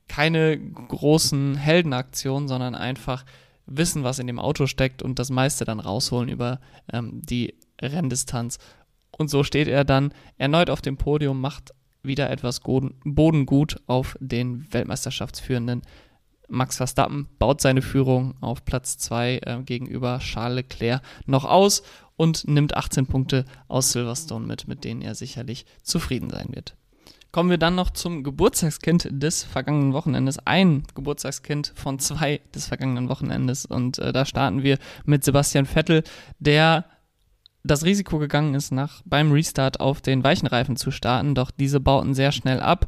keine 0.08 0.58
großen 0.58 1.56
Heldenaktionen, 1.56 2.48
sondern 2.48 2.74
einfach 2.74 3.24
wissen, 3.64 4.04
was 4.04 4.18
in 4.18 4.26
dem 4.26 4.38
Auto 4.38 4.66
steckt 4.66 5.02
und 5.02 5.18
das 5.18 5.30
meiste 5.30 5.64
dann 5.64 5.80
rausholen 5.80 6.28
über 6.28 6.60
ähm, 6.92 7.22
die 7.22 7.54
Renndistanz. 7.80 8.58
Und 9.10 9.28
so 9.28 9.42
steht 9.42 9.68
er 9.68 9.84
dann 9.84 10.12
erneut 10.36 10.70
auf 10.70 10.82
dem 10.82 10.98
Podium, 10.98 11.40
macht 11.40 11.72
wieder 12.02 12.30
etwas 12.30 12.60
Boden 12.60 13.46
gut 13.46 13.80
auf 13.86 14.16
den 14.20 14.72
Weltmeisterschaftsführenden 14.72 15.82
Max 16.48 16.76
Verstappen, 16.76 17.28
baut 17.38 17.60
seine 17.60 17.82
Führung 17.82 18.34
auf 18.40 18.64
Platz 18.64 18.98
2 18.98 19.40
äh, 19.42 19.62
gegenüber 19.64 20.18
Charles 20.20 20.56
Leclerc 20.56 21.02
noch 21.26 21.44
aus 21.44 21.82
und 22.16 22.48
nimmt 22.48 22.76
18 22.76 23.06
Punkte 23.06 23.44
aus 23.68 23.92
Silverstone 23.92 24.46
mit, 24.46 24.68
mit 24.68 24.84
denen 24.84 25.02
er 25.02 25.14
sicherlich 25.14 25.66
zufrieden 25.82 26.30
sein 26.30 26.48
wird. 26.50 26.76
Kommen 27.32 27.50
wir 27.50 27.58
dann 27.58 27.74
noch 27.74 27.90
zum 27.90 28.24
Geburtstagskind 28.24 29.08
des 29.10 29.42
vergangenen 29.42 29.92
Wochenendes. 29.92 30.38
Ein 30.46 30.84
Geburtstagskind 30.94 31.72
von 31.74 31.98
zwei 31.98 32.40
des 32.54 32.66
vergangenen 32.66 33.10
Wochenendes. 33.10 33.66
Und 33.66 33.98
äh, 33.98 34.12
da 34.12 34.24
starten 34.24 34.62
wir 34.62 34.78
mit 35.04 35.22
Sebastian 35.22 35.66
Vettel, 35.66 36.02
der 36.38 36.86
das 37.62 37.84
Risiko 37.84 38.18
gegangen 38.18 38.54
ist, 38.54 38.72
nach 38.72 39.02
beim 39.04 39.32
Restart 39.32 39.80
auf 39.80 40.00
den 40.00 40.24
weichen 40.24 40.46
Reifen 40.46 40.76
zu 40.76 40.90
starten, 40.90 41.34
doch 41.34 41.50
diese 41.50 41.80
bauten 41.80 42.14
sehr 42.14 42.32
schnell 42.32 42.60
ab. 42.60 42.86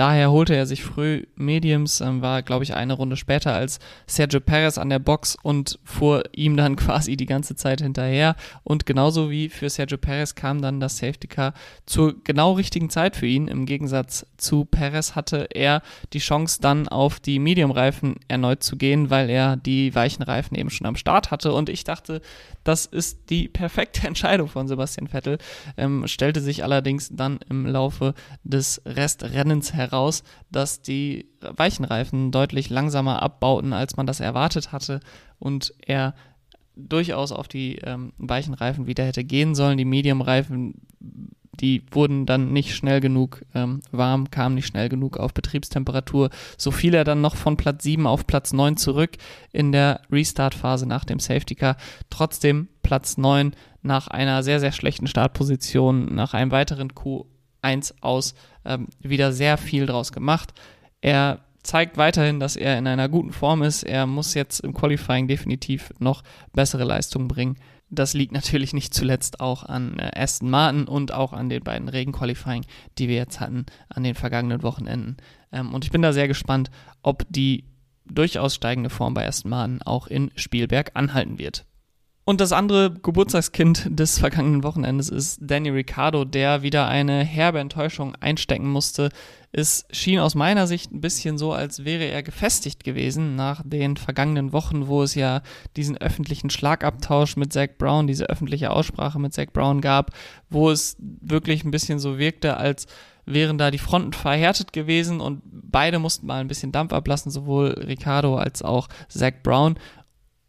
Daher 0.00 0.30
holte 0.30 0.56
er 0.56 0.64
sich 0.64 0.82
früh 0.82 1.26
Mediums, 1.36 2.00
ähm, 2.00 2.22
war, 2.22 2.40
glaube 2.40 2.64
ich, 2.64 2.72
eine 2.72 2.94
Runde 2.94 3.18
später 3.18 3.52
als 3.52 3.80
Sergio 4.06 4.40
Perez 4.40 4.78
an 4.78 4.88
der 4.88 4.98
Box 4.98 5.36
und 5.42 5.78
fuhr 5.84 6.22
ihm 6.34 6.56
dann 6.56 6.76
quasi 6.76 7.18
die 7.18 7.26
ganze 7.26 7.54
Zeit 7.54 7.82
hinterher. 7.82 8.34
Und 8.64 8.86
genauso 8.86 9.30
wie 9.30 9.50
für 9.50 9.68
Sergio 9.68 9.98
Perez 9.98 10.34
kam 10.34 10.62
dann 10.62 10.80
das 10.80 10.96
Safety 10.96 11.26
Car 11.26 11.52
zur 11.84 12.14
genau 12.24 12.52
richtigen 12.52 12.88
Zeit 12.88 13.14
für 13.14 13.26
ihn. 13.26 13.46
Im 13.46 13.66
Gegensatz 13.66 14.24
zu 14.38 14.64
Perez 14.64 15.16
hatte 15.16 15.48
er 15.50 15.82
die 16.14 16.18
Chance, 16.18 16.62
dann 16.62 16.88
auf 16.88 17.20
die 17.20 17.38
Medium-Reifen 17.38 18.20
erneut 18.26 18.62
zu 18.62 18.78
gehen, 18.78 19.10
weil 19.10 19.28
er 19.28 19.58
die 19.58 19.94
weichen 19.94 20.22
Reifen 20.22 20.56
eben 20.56 20.70
schon 20.70 20.86
am 20.86 20.96
Start 20.96 21.30
hatte. 21.30 21.52
Und 21.52 21.68
ich 21.68 21.84
dachte, 21.84 22.22
das 22.64 22.86
ist 22.86 23.30
die 23.30 23.48
perfekte 23.48 24.06
Entscheidung 24.06 24.48
von 24.48 24.68
Sebastian 24.68 25.08
Vettel. 25.08 25.38
Ähm, 25.76 26.06
stellte 26.06 26.40
sich 26.40 26.64
allerdings 26.64 27.10
dann 27.12 27.40
im 27.48 27.66
Laufe 27.66 28.14
des 28.44 28.82
Restrennens 28.84 29.72
heraus 29.72 30.22
dass 30.50 30.82
die 30.82 31.28
weichen 31.40 31.84
Reifen 31.84 32.30
deutlich 32.30 32.70
langsamer 32.70 33.22
abbauten, 33.22 33.72
als 33.72 33.96
man 33.96 34.06
das 34.06 34.20
erwartet 34.20 34.72
hatte 34.72 35.00
und 35.38 35.72
er 35.80 36.14
durchaus 36.76 37.32
auf 37.32 37.48
die 37.48 37.76
ähm, 37.76 38.12
weichen 38.18 38.54
Reifen 38.54 38.86
wieder 38.86 39.04
hätte 39.04 39.24
gehen 39.24 39.54
sollen. 39.54 39.78
Die 39.78 39.84
Medium-Reifen, 39.84 40.74
die 41.54 41.82
wurden 41.90 42.26
dann 42.26 42.52
nicht 42.52 42.74
schnell 42.74 43.00
genug 43.00 43.44
ähm, 43.54 43.80
warm, 43.90 44.30
kamen 44.30 44.54
nicht 44.54 44.66
schnell 44.66 44.88
genug 44.88 45.18
auf 45.18 45.34
Betriebstemperatur. 45.34 46.30
So 46.56 46.70
fiel 46.70 46.94
er 46.94 47.04
dann 47.04 47.20
noch 47.20 47.36
von 47.36 47.56
Platz 47.56 47.82
7 47.82 48.06
auf 48.06 48.26
Platz 48.26 48.52
9 48.52 48.76
zurück 48.76 49.12
in 49.52 49.72
der 49.72 50.00
Restart-Phase 50.10 50.86
nach 50.86 51.04
dem 51.04 51.18
Safety 51.18 51.54
Car. 51.54 51.76
Trotzdem 52.08 52.68
Platz 52.82 53.16
9 53.16 53.54
nach 53.82 54.08
einer 54.08 54.42
sehr, 54.42 54.60
sehr 54.60 54.72
schlechten 54.72 55.06
Startposition, 55.06 56.14
nach 56.14 56.34
einem 56.34 56.50
weiteren 56.50 56.94
Q 56.94 57.26
1 57.62 57.96
aus 58.00 58.34
ähm, 58.64 58.88
wieder 59.00 59.32
sehr 59.32 59.58
viel 59.58 59.86
draus 59.86 60.12
gemacht. 60.12 60.54
Er 61.00 61.40
zeigt 61.62 61.96
weiterhin, 61.96 62.40
dass 62.40 62.56
er 62.56 62.78
in 62.78 62.86
einer 62.86 63.08
guten 63.08 63.32
Form 63.32 63.62
ist. 63.62 63.82
Er 63.82 64.06
muss 64.06 64.34
jetzt 64.34 64.60
im 64.60 64.72
Qualifying 64.72 65.28
definitiv 65.28 65.92
noch 65.98 66.22
bessere 66.52 66.84
Leistungen 66.84 67.28
bringen. 67.28 67.56
Das 67.90 68.14
liegt 68.14 68.32
natürlich 68.32 68.72
nicht 68.72 68.94
zuletzt 68.94 69.40
auch 69.40 69.64
an 69.64 69.98
äh, 69.98 70.10
Aston 70.14 70.48
Martin 70.48 70.84
und 70.86 71.12
auch 71.12 71.32
an 71.32 71.48
den 71.48 71.62
beiden 71.62 71.88
Regen-Qualifying, 71.88 72.64
die 72.98 73.08
wir 73.08 73.16
jetzt 73.16 73.40
hatten 73.40 73.66
an 73.88 74.04
den 74.04 74.14
vergangenen 74.14 74.62
Wochenenden. 74.62 75.16
Ähm, 75.52 75.74
und 75.74 75.84
ich 75.84 75.90
bin 75.90 76.02
da 76.02 76.12
sehr 76.12 76.28
gespannt, 76.28 76.70
ob 77.02 77.24
die 77.28 77.64
durchaus 78.06 78.54
steigende 78.54 78.90
Form 78.90 79.14
bei 79.14 79.26
Aston 79.26 79.50
Martin 79.50 79.82
auch 79.82 80.06
in 80.06 80.30
Spielberg 80.36 80.92
anhalten 80.94 81.38
wird. 81.38 81.66
Und 82.24 82.40
das 82.40 82.52
andere 82.52 82.92
Geburtstagskind 82.92 83.98
des 83.98 84.18
vergangenen 84.20 84.62
Wochenendes 84.62 85.08
ist 85.08 85.40
Danny 85.42 85.70
Ricciardo, 85.70 86.24
der 86.24 86.62
wieder 86.62 86.86
eine 86.86 87.24
herbe 87.24 87.58
Enttäuschung 87.58 88.14
einstecken 88.20 88.68
musste. 88.68 89.08
Es 89.52 89.84
schien 89.90 90.20
aus 90.20 90.36
meiner 90.36 90.68
Sicht 90.68 90.92
ein 90.92 91.00
bisschen 91.00 91.36
so, 91.36 91.52
als 91.52 91.84
wäre 91.84 92.04
er 92.04 92.22
gefestigt 92.22 92.84
gewesen 92.84 93.34
nach 93.34 93.62
den 93.64 93.96
vergangenen 93.96 94.52
Wochen, 94.52 94.86
wo 94.86 95.02
es 95.02 95.16
ja 95.16 95.42
diesen 95.76 95.98
öffentlichen 95.98 96.50
Schlagabtausch 96.50 97.36
mit 97.36 97.52
Zach 97.52 97.70
Brown, 97.76 98.06
diese 98.06 98.26
öffentliche 98.26 98.70
Aussprache 98.70 99.18
mit 99.18 99.34
Zach 99.34 99.48
Brown 99.52 99.80
gab, 99.80 100.12
wo 100.50 100.70
es 100.70 100.96
wirklich 101.00 101.64
ein 101.64 101.72
bisschen 101.72 101.98
so 101.98 102.16
wirkte, 102.16 102.58
als 102.58 102.86
wären 103.26 103.58
da 103.58 103.72
die 103.72 103.78
Fronten 103.78 104.12
verhärtet 104.12 104.72
gewesen 104.72 105.20
und 105.20 105.42
beide 105.44 105.98
mussten 105.98 106.26
mal 106.26 106.40
ein 106.40 106.48
bisschen 106.48 106.70
Dampf 106.70 106.92
ablassen, 106.92 107.32
sowohl 107.32 107.70
Ricardo 107.70 108.36
als 108.36 108.62
auch 108.62 108.88
Zach 109.08 109.34
Brown. 109.42 109.78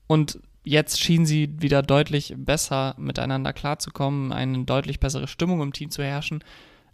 Und 0.05 0.39
jetzt 0.63 0.99
schienen 0.99 1.25
sie 1.25 1.55
wieder 1.59 1.81
deutlich 1.81 2.35
besser 2.37 2.93
miteinander 2.99 3.51
klarzukommen, 3.51 4.31
eine 4.31 4.63
deutlich 4.65 4.99
bessere 4.99 5.27
Stimmung 5.27 5.61
im 5.61 5.73
Team 5.73 5.89
zu 5.89 6.03
herrschen. 6.03 6.43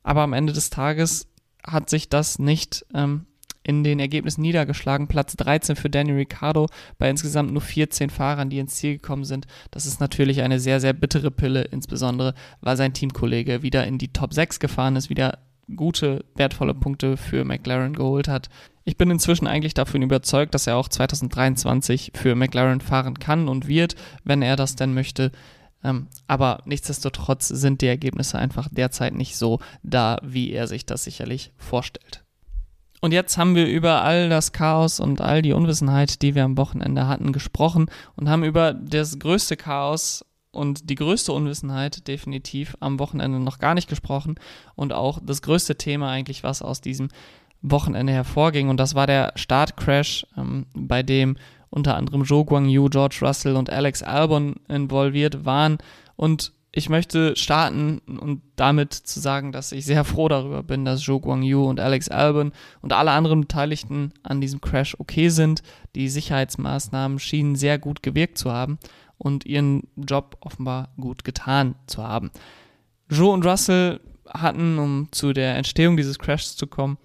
Aber 0.04 0.22
am 0.22 0.32
Ende 0.34 0.54
des 0.54 0.70
Tages 0.70 1.28
hat 1.68 1.90
sich 1.90 2.10
das 2.10 2.40
nicht 2.40 2.86
ähm, 2.94 3.26
in 3.68 3.84
den 3.84 4.00
Ergebnissen 4.00 4.42
niedergeschlagen. 4.42 5.08
Platz 5.08 5.36
13 5.36 5.76
für 5.76 5.90
Danny 5.90 6.14
Ricciardo 6.14 6.68
bei 6.98 7.10
insgesamt 7.10 7.52
nur 7.52 7.62
14 7.62 8.10
Fahrern, 8.10 8.50
die 8.50 8.60
ins 8.60 8.76
Ziel 8.76 8.94
gekommen 8.94 9.26
sind. 9.26 9.46
Das 9.72 9.86
ist 9.86 10.00
natürlich 10.00 10.42
eine 10.42 10.60
sehr, 10.60 10.80
sehr 10.80 10.94
bittere 10.94 11.32
Pille, 11.32 11.64
insbesondere 11.64 12.34
weil 12.62 12.78
sein 12.78 12.94
Teamkollege 12.94 13.62
wieder 13.62 13.86
in 13.86 13.98
die 13.98 14.14
Top 14.14 14.34
6 14.34 14.60
gefahren 14.60 14.96
ist, 14.96 15.10
wieder 15.10 15.40
gute, 15.76 16.24
wertvolle 16.36 16.74
Punkte 16.74 17.18
für 17.18 17.44
McLaren 17.44 17.94
geholt 17.94 18.30
hat. 18.30 18.48
Ich 18.86 18.96
bin 18.96 19.12
inzwischen 19.12 19.48
eigentlich 19.48 19.74
davon 19.74 20.02
überzeugt, 20.02 20.54
dass 20.54 20.66
er 20.66 20.78
auch 20.78 20.88
2023 20.88 22.14
für 22.16 22.36
McLaren 22.36 22.80
fahren 22.80 23.20
kann 23.20 23.50
und 23.50 23.68
wird, 23.68 23.96
wenn 24.24 24.42
er 24.42 24.56
das 24.56 24.78
denn 24.78 24.94
möchte. 24.94 25.34
Ähm, 25.84 26.08
aber 26.28 26.62
nichtsdestotrotz 26.66 27.48
sind 27.48 27.82
die 27.82 27.88
Ergebnisse 27.88 28.38
einfach 28.38 28.68
derzeit 28.72 29.14
nicht 29.14 29.38
so 29.38 29.60
da, 29.84 30.20
wie 30.24 30.52
er 30.52 30.68
sich 30.68 30.86
das 30.86 31.04
sicherlich 31.04 31.52
vorstellt. 31.58 32.24
Und 33.00 33.12
jetzt 33.12 33.38
haben 33.38 33.56
wir 33.56 33.68
über 33.68 34.02
all 34.02 34.28
das 34.28 34.54
Chaos 34.54 35.00
und 35.00 35.22
all 35.22 35.42
die 35.42 35.54
Unwissenheit, 35.54 36.22
die 36.22 36.34
wir 36.34 36.44
am 36.44 36.58
Wochenende 36.58 37.08
hatten, 37.08 37.32
gesprochen 37.32 37.92
und 38.16 38.28
haben 38.28 38.44
über 38.44 38.74
das 38.74 39.20
größte 39.20 39.56
Chaos 39.56 40.26
und 40.52 40.90
die 40.90 40.96
größte 40.96 41.32
Unwissenheit 41.32 42.08
definitiv 42.08 42.76
am 42.80 42.98
Wochenende 43.00 43.40
noch 43.40 43.60
gar 43.60 43.76
nicht 43.76 43.88
gesprochen 43.88 44.36
und 44.76 44.94
auch 44.94 45.20
das 45.24 45.44
größte 45.44 45.76
Thema 45.76 46.10
eigentlich, 46.10 46.44
was 46.44 46.64
aus 46.64 46.82
diesem 46.82 47.10
Wochenende 47.62 48.14
hervorging 48.14 48.70
und 48.70 48.78
das 48.78 48.96
war 48.96 49.08
der 49.08 49.34
Startcrash, 49.36 50.26
ähm, 50.36 50.66
bei 50.74 51.04
dem 51.04 51.38
unter 51.70 51.96
anderem 51.96 52.26
Zhou 52.26 52.46
Guangyu, 52.46 52.90
George 52.90 53.20
Russell 53.22 53.56
und 53.56 53.70
Alex 53.70 54.04
Albon 54.04 54.56
involviert 54.68 55.46
waren 55.46 55.78
und 56.16 56.54
ich 56.72 56.90
möchte 56.90 57.36
starten 57.36 58.00
und 58.06 58.42
damit 58.56 58.94
zu 58.94 59.20
sagen, 59.20 59.52
dass 59.52 59.72
ich 59.72 59.86
sehr 59.86 60.04
froh 60.04 60.28
darüber 60.28 60.62
bin, 60.62 60.86
dass 60.86 61.02
Zhou 61.02 61.20
Guangyu 61.20 61.66
und 61.66 61.80
Alex 61.80 62.08
Albon 62.10 62.52
und 62.82 62.94
alle 62.94 63.12
anderen 63.12 63.42
Beteiligten 63.42 64.14
an 64.22 64.42
diesem 64.42 64.62
Crash 64.62 64.96
okay 65.00 65.30
sind. 65.30 65.64
Die 65.96 66.08
Sicherheitsmaßnahmen 66.08 67.18
schienen 67.18 67.56
sehr 67.56 67.80
gut 67.80 68.04
gewirkt 68.04 68.38
zu 68.38 68.52
haben 68.52 68.78
und 69.18 69.46
ihren 69.46 69.88
Job 69.96 70.38
offenbar 70.42 70.90
gut 71.00 71.24
getan 71.24 71.74
zu 71.88 72.04
haben. 72.04 72.30
Joe 73.10 73.34
und 73.34 73.46
Russell 73.46 74.00
hatten, 74.32 74.78
um 74.78 75.08
zu 75.12 75.34
der 75.34 75.56
Entstehung 75.56 75.98
dieses 75.98 76.20
Crashs 76.20 76.56
zu 76.56 76.68
kommen, 76.68 76.98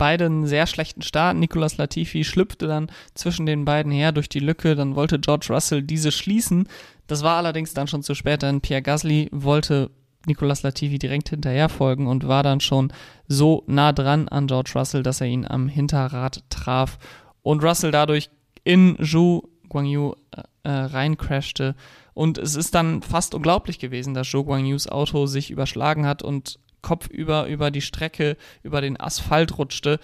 beide 0.00 0.24
einen 0.24 0.46
sehr 0.46 0.66
schlechten 0.66 1.02
Start. 1.02 1.36
Nicolas 1.36 1.76
Latifi 1.76 2.24
schlüpfte 2.24 2.66
dann 2.66 2.90
zwischen 3.14 3.44
den 3.44 3.66
beiden 3.66 3.92
her 3.92 4.12
durch 4.12 4.30
die 4.30 4.40
Lücke, 4.40 4.74
dann 4.74 4.96
wollte 4.96 5.20
George 5.20 5.48
Russell 5.50 5.82
diese 5.82 6.10
schließen. 6.10 6.66
Das 7.06 7.22
war 7.22 7.36
allerdings 7.36 7.74
dann 7.74 7.86
schon 7.86 8.02
zu 8.02 8.14
spät, 8.14 8.40
denn 8.40 8.62
Pierre 8.62 8.80
Gasly 8.80 9.28
wollte 9.30 9.90
Nicolas 10.24 10.62
Latifi 10.62 10.98
direkt 10.98 11.28
hinterher 11.28 11.68
folgen 11.68 12.06
und 12.06 12.26
war 12.26 12.42
dann 12.42 12.60
schon 12.60 12.94
so 13.28 13.62
nah 13.66 13.92
dran 13.92 14.26
an 14.28 14.46
George 14.46 14.72
Russell, 14.74 15.02
dass 15.02 15.20
er 15.20 15.26
ihn 15.26 15.46
am 15.46 15.68
Hinterrad 15.68 16.44
traf 16.48 16.98
und 17.42 17.62
Russell 17.62 17.90
dadurch 17.90 18.30
in 18.64 18.96
Zhou 19.04 19.42
Guangyu 19.68 20.14
äh, 20.30 20.42
äh, 20.62 20.70
reincrashte. 20.70 21.74
Und 22.14 22.38
es 22.38 22.54
ist 22.54 22.74
dann 22.74 23.02
fast 23.02 23.34
unglaublich 23.34 23.78
gewesen, 23.78 24.14
dass 24.14 24.30
Zhou 24.30 24.44
Guangyus 24.44 24.88
Auto 24.88 25.26
sich 25.26 25.50
überschlagen 25.50 26.06
hat 26.06 26.22
und 26.22 26.58
kopfüber 26.82 27.46
über 27.46 27.70
die 27.70 27.80
Strecke, 27.80 28.36
über 28.62 28.80
den 28.80 28.98
Asphalt 28.98 29.58
rutschte. 29.58 29.98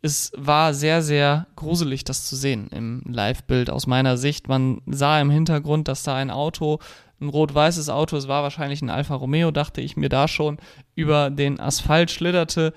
Es 0.00 0.30
war 0.36 0.74
sehr, 0.74 1.02
sehr 1.02 1.46
gruselig, 1.56 2.04
das 2.04 2.26
zu 2.26 2.36
sehen 2.36 2.68
im 2.68 3.02
Live-Bild 3.06 3.68
aus 3.70 3.86
meiner 3.86 4.16
Sicht. 4.16 4.48
Man 4.48 4.80
sah 4.86 5.20
im 5.20 5.30
Hintergrund, 5.30 5.88
dass 5.88 6.04
da 6.04 6.14
ein 6.14 6.30
Auto, 6.30 6.78
ein 7.20 7.28
rot-weißes 7.28 7.88
Auto, 7.88 8.16
es 8.16 8.28
war 8.28 8.44
wahrscheinlich 8.44 8.80
ein 8.80 8.90
Alfa 8.90 9.16
Romeo, 9.16 9.50
dachte 9.50 9.80
ich 9.80 9.96
mir 9.96 10.08
da 10.08 10.28
schon, 10.28 10.58
über 10.94 11.30
den 11.30 11.58
Asphalt 11.58 12.12
schlitterte. 12.12 12.72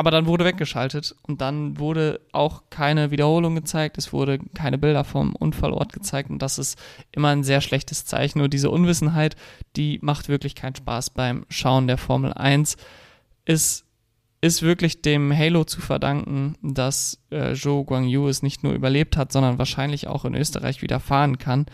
Aber 0.00 0.10
dann 0.10 0.24
wurde 0.24 0.46
weggeschaltet 0.46 1.14
und 1.28 1.42
dann 1.42 1.78
wurde 1.78 2.22
auch 2.32 2.62
keine 2.70 3.10
Wiederholung 3.10 3.54
gezeigt, 3.54 3.98
es 3.98 4.14
wurde 4.14 4.38
keine 4.54 4.78
Bilder 4.78 5.04
vom 5.04 5.36
Unfallort 5.36 5.92
gezeigt 5.92 6.30
und 6.30 6.40
das 6.40 6.58
ist 6.58 6.78
immer 7.12 7.28
ein 7.28 7.44
sehr 7.44 7.60
schlechtes 7.60 8.06
Zeichen. 8.06 8.38
Nur 8.38 8.48
diese 8.48 8.70
Unwissenheit, 8.70 9.36
die 9.76 9.98
macht 10.00 10.30
wirklich 10.30 10.54
keinen 10.54 10.74
Spaß 10.74 11.10
beim 11.10 11.44
Schauen 11.50 11.86
der 11.86 11.98
Formel 11.98 12.32
1. 12.32 12.78
Es 13.44 13.84
ist 14.40 14.62
wirklich 14.62 15.02
dem 15.02 15.36
Halo 15.36 15.64
zu 15.64 15.82
verdanken, 15.82 16.56
dass 16.62 17.18
äh, 17.28 17.54
Zhou 17.54 17.84
Guangyu 17.84 18.26
es 18.26 18.42
nicht 18.42 18.62
nur 18.62 18.72
überlebt 18.72 19.18
hat, 19.18 19.32
sondern 19.32 19.58
wahrscheinlich 19.58 20.08
auch 20.08 20.24
in 20.24 20.34
Österreich 20.34 20.80
wieder 20.80 20.98
fahren 20.98 21.36
kann. 21.36 21.66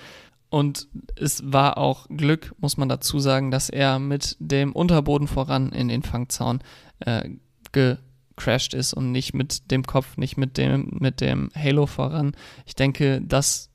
Und 0.48 0.88
es 1.14 1.44
war 1.52 1.78
auch 1.78 2.08
Glück, 2.08 2.56
muss 2.58 2.76
man 2.76 2.88
dazu 2.88 3.20
sagen, 3.20 3.52
dass 3.52 3.70
er 3.70 4.00
mit 4.00 4.36
dem 4.40 4.72
Unterboden 4.72 5.28
voran 5.28 5.70
in 5.70 5.86
den 5.86 6.02
Fangzaun 6.02 6.58
äh, 6.98 7.30
ge 7.70 7.98
crashed 8.36 8.74
ist 8.74 8.92
und 8.94 9.12
nicht 9.12 9.34
mit 9.34 9.70
dem 9.70 9.84
Kopf, 9.84 10.16
nicht 10.16 10.36
mit 10.36 10.58
dem, 10.58 10.88
mit 11.00 11.20
dem 11.20 11.50
Halo 11.54 11.86
voran. 11.86 12.32
Ich 12.64 12.74
denke, 12.74 13.20
das 13.22 13.70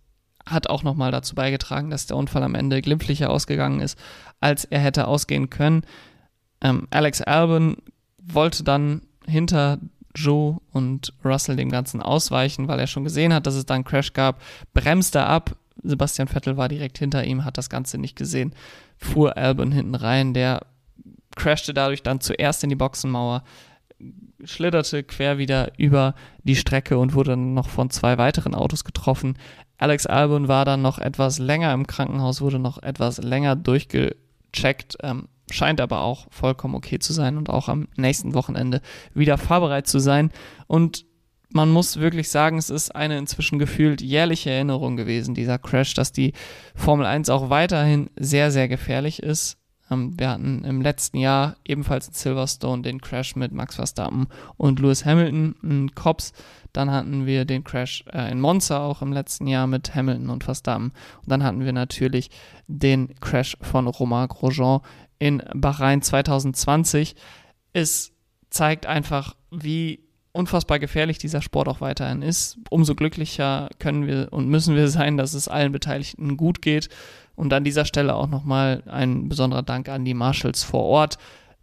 hat 0.46 0.70
auch 0.70 0.84
nochmal 0.84 1.12
dazu 1.12 1.36
beigetragen, 1.36 1.90
dass 1.90 2.08
der 2.08 2.18
Unfall 2.18 2.44
am 2.44 2.56
Ende 2.56 2.82
glimpflicher 2.82 3.30
ausgegangen 3.30 3.80
ist, 3.80 3.98
als 4.40 4.66
er 4.66 4.80
hätte 4.80 5.08
ausgehen 5.08 5.50
können. 5.50 5.84
Ähm, 6.62 6.88
Alex 6.90 7.22
Albon 7.22 7.78
wollte 8.22 8.64
dann 8.64 9.02
hinter 9.26 9.80
Joe 10.16 10.60
und 10.72 11.14
Russell 11.24 11.56
dem 11.56 11.70
Ganzen 11.70 12.02
ausweichen, 12.02 12.68
weil 12.68 12.80
er 12.80 12.88
schon 12.88 13.04
gesehen 13.04 13.34
hat, 13.34 13.48
dass 13.48 13.56
es 13.56 13.66
da 13.66 13.76
einen 13.76 13.84
Crash 13.84 14.14
gab, 14.14 14.42
bremste 14.74 15.24
ab. 15.24 15.56
Sebastian 15.84 16.28
Vettel 16.28 16.58
war 16.58 16.68
direkt 16.68 16.98
hinter 16.98 17.24
ihm, 17.24 17.46
hat 17.46 17.58
das 17.58 17.70
Ganze 17.70 17.98
nicht 17.98 18.16
gesehen, 18.16 18.54
fuhr 18.98 19.38
Albon 19.38 19.72
hinten 19.72 19.96
rein, 19.96 20.34
der 20.34 20.62
crashte 21.36 21.74
dadurch 21.74 22.04
dann 22.04 22.20
zuerst 22.20 22.64
in 22.64 22.70
die 22.70 22.76
Boxenmauer, 22.76 23.44
schlitterte 24.44 25.04
quer 25.04 25.38
wieder 25.38 25.72
über 25.78 26.16
die 26.44 26.56
Strecke 26.56 26.98
und 26.98 27.14
wurde 27.14 27.32
dann 27.32 27.54
noch 27.54 27.70
von 27.70 27.90
zwei 27.90 28.18
weiteren 28.18 28.56
Autos 28.56 28.84
getroffen. 28.84 29.38
Alex 29.78 30.06
Albon 30.06 30.48
war 30.48 30.66
dann 30.66 30.82
noch 30.82 31.00
etwas 31.00 31.40
länger 31.40 31.74
im 31.74 31.88
Krankenhaus, 31.88 32.42
wurde 32.42 32.60
noch 32.60 32.82
etwas 32.82 33.18
länger 33.18 33.56
durchgecheckt, 33.56 34.98
ähm, 35.02 35.28
scheint 35.50 35.82
aber 35.82 36.02
auch 36.02 36.28
vollkommen 36.30 36.76
okay 36.76 37.00
zu 37.00 37.14
sein 37.14 37.38
und 37.38 37.50
auch 37.50 37.68
am 37.68 37.88
nächsten 37.98 38.34
Wochenende 38.34 38.82
wieder 39.14 39.38
fahrbereit 39.38 39.88
zu 39.88 40.00
sein. 40.00 40.32
Und 40.68 41.06
man 41.54 41.70
muss 41.70 42.00
wirklich 42.00 42.30
sagen, 42.30 42.58
es 42.58 42.70
ist 42.70 42.96
eine 42.96 43.18
inzwischen 43.18 43.60
gefühlt 43.60 44.02
jährliche 44.02 44.52
Erinnerung 44.52 44.96
gewesen, 44.96 45.36
dieser 45.36 45.60
Crash, 45.60 45.94
dass 45.94 46.12
die 46.12 46.34
Formel 46.76 47.06
1 47.06 47.30
auch 47.30 47.50
weiterhin 47.50 48.10
sehr, 48.18 48.52
sehr 48.52 48.68
gefährlich 48.68 49.22
ist. 49.22 49.58
Ähm, 49.92 50.18
wir 50.18 50.30
hatten 50.30 50.64
im 50.64 50.82
letzten 50.82 51.18
Jahr 51.18 51.58
ebenfalls 51.66 52.08
in 52.08 52.14
Silverstone 52.14 52.82
den 52.82 53.02
Crash 53.02 53.36
mit 53.36 53.52
Max 53.52 53.76
Verstappen 53.76 54.28
und 54.58 54.80
Lewis 54.80 55.06
Hamilton 55.06 55.56
in 55.62 55.94
Cops. 55.94 56.34
Dann 56.74 56.90
hatten 56.90 57.26
wir 57.26 57.46
den 57.46 57.64
Crash 57.64 58.06
äh, 58.12 58.32
in 58.32 58.40
Monza 58.40 58.80
auch 58.80 59.02
im 59.02 59.12
letzten 59.12 59.48
Jahr 59.48 59.68
mit 59.68 59.94
Hamilton 59.94 60.30
und 60.30 60.44
Verstappen. 60.44 60.94
Und 61.22 61.30
dann 61.30 61.44
hatten 61.44 61.64
wir 61.66 61.74
natürlich 61.74 62.32
den 62.68 63.14
Crash 63.20 63.58
von 63.62 63.88
Romain 63.88 64.30
Grosjean 64.30 64.80
in 65.20 65.44
Bahrain 65.54 66.02
2020. 66.02 67.16
Es 67.74 68.12
zeigt 68.50 68.86
einfach, 68.86 69.36
wie 69.52 70.00
unfassbar 70.34 70.80
gefährlich 70.80 71.18
dieser 71.18 71.42
Sport 71.42 71.68
auch 71.68 71.82
weiterhin 71.82 72.22
ist. 72.22 72.58
Umso 72.70 72.96
glücklicher 72.96 73.70
können 73.80 74.08
wir 74.08 74.30
und 74.32 74.48
müssen 74.48 74.76
wir 74.76 74.88
sein, 74.88 75.18
dass 75.18 75.34
es 75.34 75.48
allen 75.48 75.72
Beteiligten 75.72 76.38
gut 76.38 76.62
geht. 76.62 76.90
Und 77.36 77.54
an 77.54 77.64
dieser 77.64 77.86
Stelle 77.86 78.16
auch 78.16 78.28
nochmal 78.28 78.84
ein 78.88 79.30
besonderer 79.30 79.64
Dank 79.64 79.90
an 79.90 80.06
die 80.06 80.14
Marshals 80.14 80.64
vor 80.64 80.84
Ort. 80.84 81.18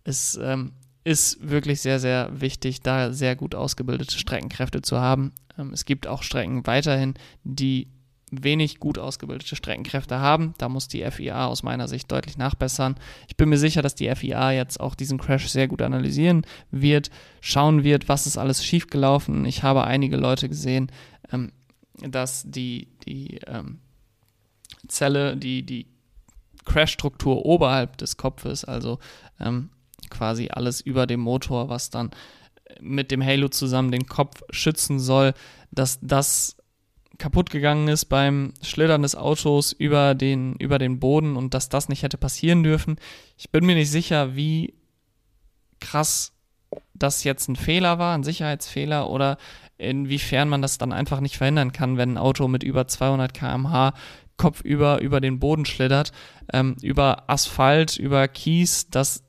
Es 0.05 0.39
ähm, 0.43 0.73
ist 1.05 1.49
wirklich 1.49 1.81
sehr, 1.81 2.01
sehr 2.01 2.29
wichtig, 2.41 2.83
da 2.83 3.13
sehr 3.13 3.37
gut 3.37 3.55
ausgebildete 3.55 4.19
Streckenkräfte 4.19 4.83
zu 4.83 4.99
haben. 4.99 5.33
Ähm, 5.59 5.73
es 5.73 5.85
gibt 5.85 6.07
auch 6.07 6.23
Strecken 6.23 6.67
weiterhin, 6.67 7.15
die 7.45 7.89
wenig 8.31 8.79
gut 8.79 8.99
ausgebildete 8.99 9.57
Streckenkräfte 9.57 10.19
haben. 10.19 10.55
Da 10.59 10.69
muss 10.69 10.89
die 10.89 11.09
FIA 11.11 11.47
aus 11.47 11.63
meiner 11.63 11.89
Sicht 11.89 12.11
deutlich 12.13 12.37
nachbessern. 12.37 12.97
Ich 13.27 13.37
bin 13.37 13.49
mir 13.49 13.59
sicher, 13.59 13.83
dass 13.83 13.95
die 13.95 14.15
FIA 14.15 14.53
jetzt 14.53 14.81
auch 14.81 14.95
diesen 14.95 15.19
Crash 15.19 15.49
sehr 15.49 15.69
gut 15.69 15.83
analysieren 15.83 16.43
wird, 16.71 17.11
schauen 17.41 17.85
wird, 17.85 18.09
was 18.09 18.27
ist 18.27 18.39
alles 18.39 18.65
schiefgelaufen. 18.65 19.45
Ich 19.45 19.63
habe 19.63 19.85
einige 19.85 20.17
Leute 20.17 20.49
gesehen, 20.49 20.91
ähm, 21.33 21.53
dass 21.95 22.45
die, 22.47 22.89
die, 23.07 23.41
ähm, 23.47 23.79
Zelle, 24.89 25.37
die, 25.37 25.63
die 25.63 25.87
Crash-Struktur 26.65 27.45
oberhalb 27.45 27.97
des 27.99 28.17
Kopfes, 28.17 28.65
also 28.65 28.99
ähm, 29.41 29.71
quasi 30.11 30.49
alles 30.51 30.81
über 30.81 31.07
dem 31.07 31.21
Motor, 31.21 31.69
was 31.69 31.91
dann 31.91 32.11
mit 32.81 33.11
dem 33.11 33.25
Halo 33.25 33.49
zusammen 33.49 33.91
den 33.91 34.07
Kopf 34.07 34.43
schützen 34.51 34.99
soll, 35.01 35.35
dass 35.71 35.99
das 36.03 36.57
kaputt 37.19 37.51
gegangen 37.51 37.89
ist 37.89 38.07
beim 38.07 38.55
Schlittern 38.63 39.03
des 39.03 39.17
Autos 39.17 39.73
über 39.73 40.15
den, 40.15 40.55
über 40.57 40.79
den 40.79 41.01
Boden 41.01 41.37
und 41.37 41.53
dass 41.55 41.69
das 41.69 41.89
nicht 41.89 42.03
hätte 42.03 42.17
passieren 42.17 42.63
dürfen. 42.63 42.97
Ich 43.37 43.51
bin 43.51 43.67
mir 43.67 43.75
nicht 43.75 43.91
sicher, 43.91 44.37
wie 44.37 44.75
krass 45.81 46.33
das 46.95 47.25
jetzt 47.25 47.49
ein 47.49 47.57
Fehler 47.57 47.99
war, 47.99 48.15
ein 48.15 48.25
Sicherheitsfehler 48.25 49.09
oder 49.11 49.37
inwiefern 49.79 50.49
man 50.49 50.63
das 50.63 50.79
dann 50.79 50.93
einfach 50.93 51.21
nicht 51.21 51.39
verhindern 51.39 51.73
kann, 51.73 51.97
wenn 51.97 52.15
ein 52.15 52.19
Auto 52.19 52.49
mit 52.49 52.63
über 52.63 52.87
200 52.87 53.33
km/h 53.35 53.95
kopfüber 54.39 55.01
über 55.03 55.21
den 55.21 55.39
Boden 55.39 55.67
schlittert, 55.67 56.13
ähm, 56.53 56.77
über 56.81 57.29
Asphalt, 57.29 57.99
über 57.99 58.27
Kies, 58.29 58.89
dass 58.89 59.23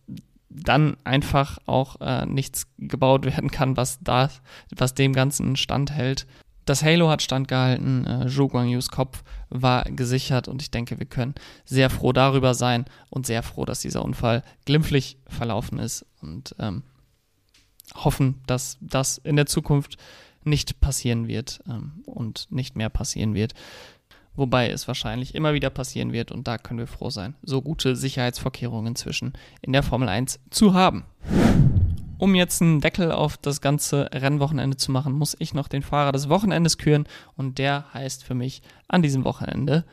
dann 0.50 0.98
einfach 1.04 1.58
auch 1.66 2.00
äh, 2.02 2.26
nichts 2.26 2.68
gebaut 2.78 3.26
werden 3.26 3.52
kann, 3.52 3.78
was 3.78 4.00
da, 4.02 4.30
was 4.76 4.94
dem 4.94 5.14
Ganzen 5.14 5.56
standhält. 5.58 6.26
Das 6.66 6.84
Halo 6.84 7.10
hat 7.10 7.22
standgehalten, 7.22 8.06
äh, 8.06 8.28
Zhou 8.28 8.48
Guangyus 8.48 8.90
Kopf 8.90 9.24
war 9.50 9.84
gesichert 9.86 10.48
und 10.48 10.62
ich 10.62 10.72
denke, 10.72 11.00
wir 11.00 11.08
können 11.08 11.36
sehr 11.66 11.90
froh 11.90 12.14
darüber 12.14 12.54
sein 12.54 12.86
und 13.10 13.26
sehr 13.26 13.44
froh, 13.44 13.66
dass 13.66 13.80
dieser 13.80 14.04
Unfall 14.04 14.44
glimpflich 14.66 15.18
verlaufen 15.28 15.80
ist 15.80 16.06
und 16.22 16.56
ähm, 16.60 16.84
hoffen, 17.96 18.42
dass 18.46 18.78
das 18.82 19.18
in 19.18 19.36
der 19.36 19.48
Zukunft 19.48 19.98
nicht 20.44 20.80
passieren 20.80 21.28
wird 21.28 21.60
ähm, 21.68 22.04
und 22.06 22.48
nicht 22.52 22.76
mehr 22.76 22.90
passieren 22.90 23.34
wird. 23.34 23.54
Wobei 24.36 24.70
es 24.70 24.88
wahrscheinlich 24.88 25.36
immer 25.36 25.54
wieder 25.54 25.70
passieren 25.70 26.14
wird 26.14 26.32
und 26.32 26.48
da 26.48 26.58
können 26.58 26.80
wir 26.80 26.88
froh 26.88 27.10
sein, 27.10 27.36
so 27.42 27.62
gute 27.62 27.96
Sicherheitsvorkehrungen 27.96 28.88
inzwischen 28.88 29.34
in 29.62 29.74
der 29.74 29.84
Formel 29.84 30.08
1 30.08 30.40
zu 30.50 30.74
haben. 30.74 31.06
Um 32.18 32.36
jetzt 32.36 32.62
einen 32.62 32.82
Deckel 32.82 33.12
auf 33.12 33.38
das 33.38 33.62
ganze 33.62 34.10
Rennwochenende 34.14 34.76
zu 34.76 34.92
machen, 34.92 35.14
muss 35.14 35.38
ich 35.40 35.54
noch 35.54 35.70
den 35.70 35.82
Fahrer 35.82 36.12
des 36.12 36.28
Wochenendes 36.28 36.78
küren 36.78 37.06
und 37.36 37.58
der 37.58 37.86
heißt 37.94 38.24
für 38.24 38.34
mich 38.34 38.62
an 38.88 39.02
diesem 39.02 39.24
Wochenende 39.24 39.86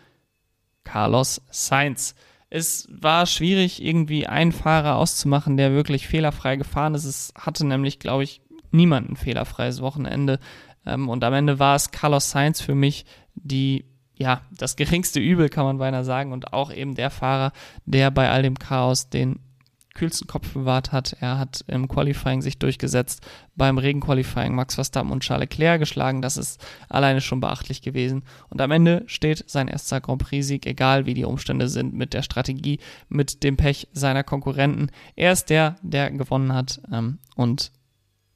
Carlos 0.82 1.42
Sainz. 1.50 2.14
Es 2.48 2.88
war 2.90 3.26
schwierig, 3.26 3.82
irgendwie 3.82 4.26
einen 4.26 4.52
Fahrer 4.52 4.96
auszumachen, 4.96 5.56
der 5.56 5.72
wirklich 5.72 6.06
fehlerfrei 6.06 6.56
gefahren 6.56 6.94
ist. 6.94 7.04
Es 7.04 7.32
hatte 7.36 7.66
nämlich, 7.66 7.98
glaube 7.98 8.24
ich, 8.24 8.40
niemand 8.70 9.10
ein 9.10 9.16
fehlerfreies 9.16 9.80
Wochenende. 9.80 10.38
Ähm, 10.84 11.08
und 11.08 11.22
am 11.24 11.34
Ende 11.34 11.58
war 11.58 11.76
es 11.76 11.90
Carlos 11.90 12.30
Sainz 12.30 12.60
für 12.60 12.74
mich, 12.74 13.04
die, 13.34 13.84
ja, 14.18 14.40
das 14.50 14.76
geringste 14.76 15.20
Übel, 15.20 15.48
kann 15.48 15.64
man 15.64 15.78
beinahe 15.78 16.04
sagen. 16.04 16.32
Und 16.32 16.52
auch 16.52 16.72
eben 16.72 16.94
der 16.94 17.10
Fahrer, 17.10 17.52
der 17.84 18.10
bei 18.10 18.30
all 18.30 18.42
dem 18.42 18.58
Chaos 18.58 19.10
den 19.10 19.40
kühlsten 19.96 20.26
Kopf 20.26 20.52
bewahrt 20.52 20.92
hat. 20.92 21.16
Er 21.20 21.38
hat 21.38 21.64
im 21.66 21.88
Qualifying 21.88 22.42
sich 22.42 22.58
durchgesetzt, 22.58 23.26
beim 23.56 23.78
Regenqualifying 23.78 24.54
Max 24.54 24.76
Verstappen 24.76 25.10
und 25.10 25.22
Charles 25.22 25.48
Leclerc 25.50 25.80
geschlagen. 25.80 26.22
Das 26.22 26.36
ist 26.36 26.64
alleine 26.88 27.20
schon 27.20 27.40
beachtlich 27.40 27.82
gewesen. 27.82 28.22
Und 28.48 28.60
am 28.60 28.70
Ende 28.70 29.02
steht 29.06 29.44
sein 29.48 29.68
erster 29.68 30.00
Grand 30.00 30.22
Prix-Sieg, 30.22 30.66
egal 30.66 31.06
wie 31.06 31.14
die 31.14 31.24
Umstände 31.24 31.68
sind, 31.68 31.94
mit 31.94 32.12
der 32.12 32.22
Strategie, 32.22 32.78
mit 33.08 33.42
dem 33.42 33.56
Pech 33.56 33.88
seiner 33.92 34.22
Konkurrenten. 34.22 34.90
Er 35.16 35.32
ist 35.32 35.50
der, 35.50 35.76
der 35.82 36.10
gewonnen 36.10 36.52
hat. 36.52 36.80
Ähm, 36.92 37.18
und 37.34 37.72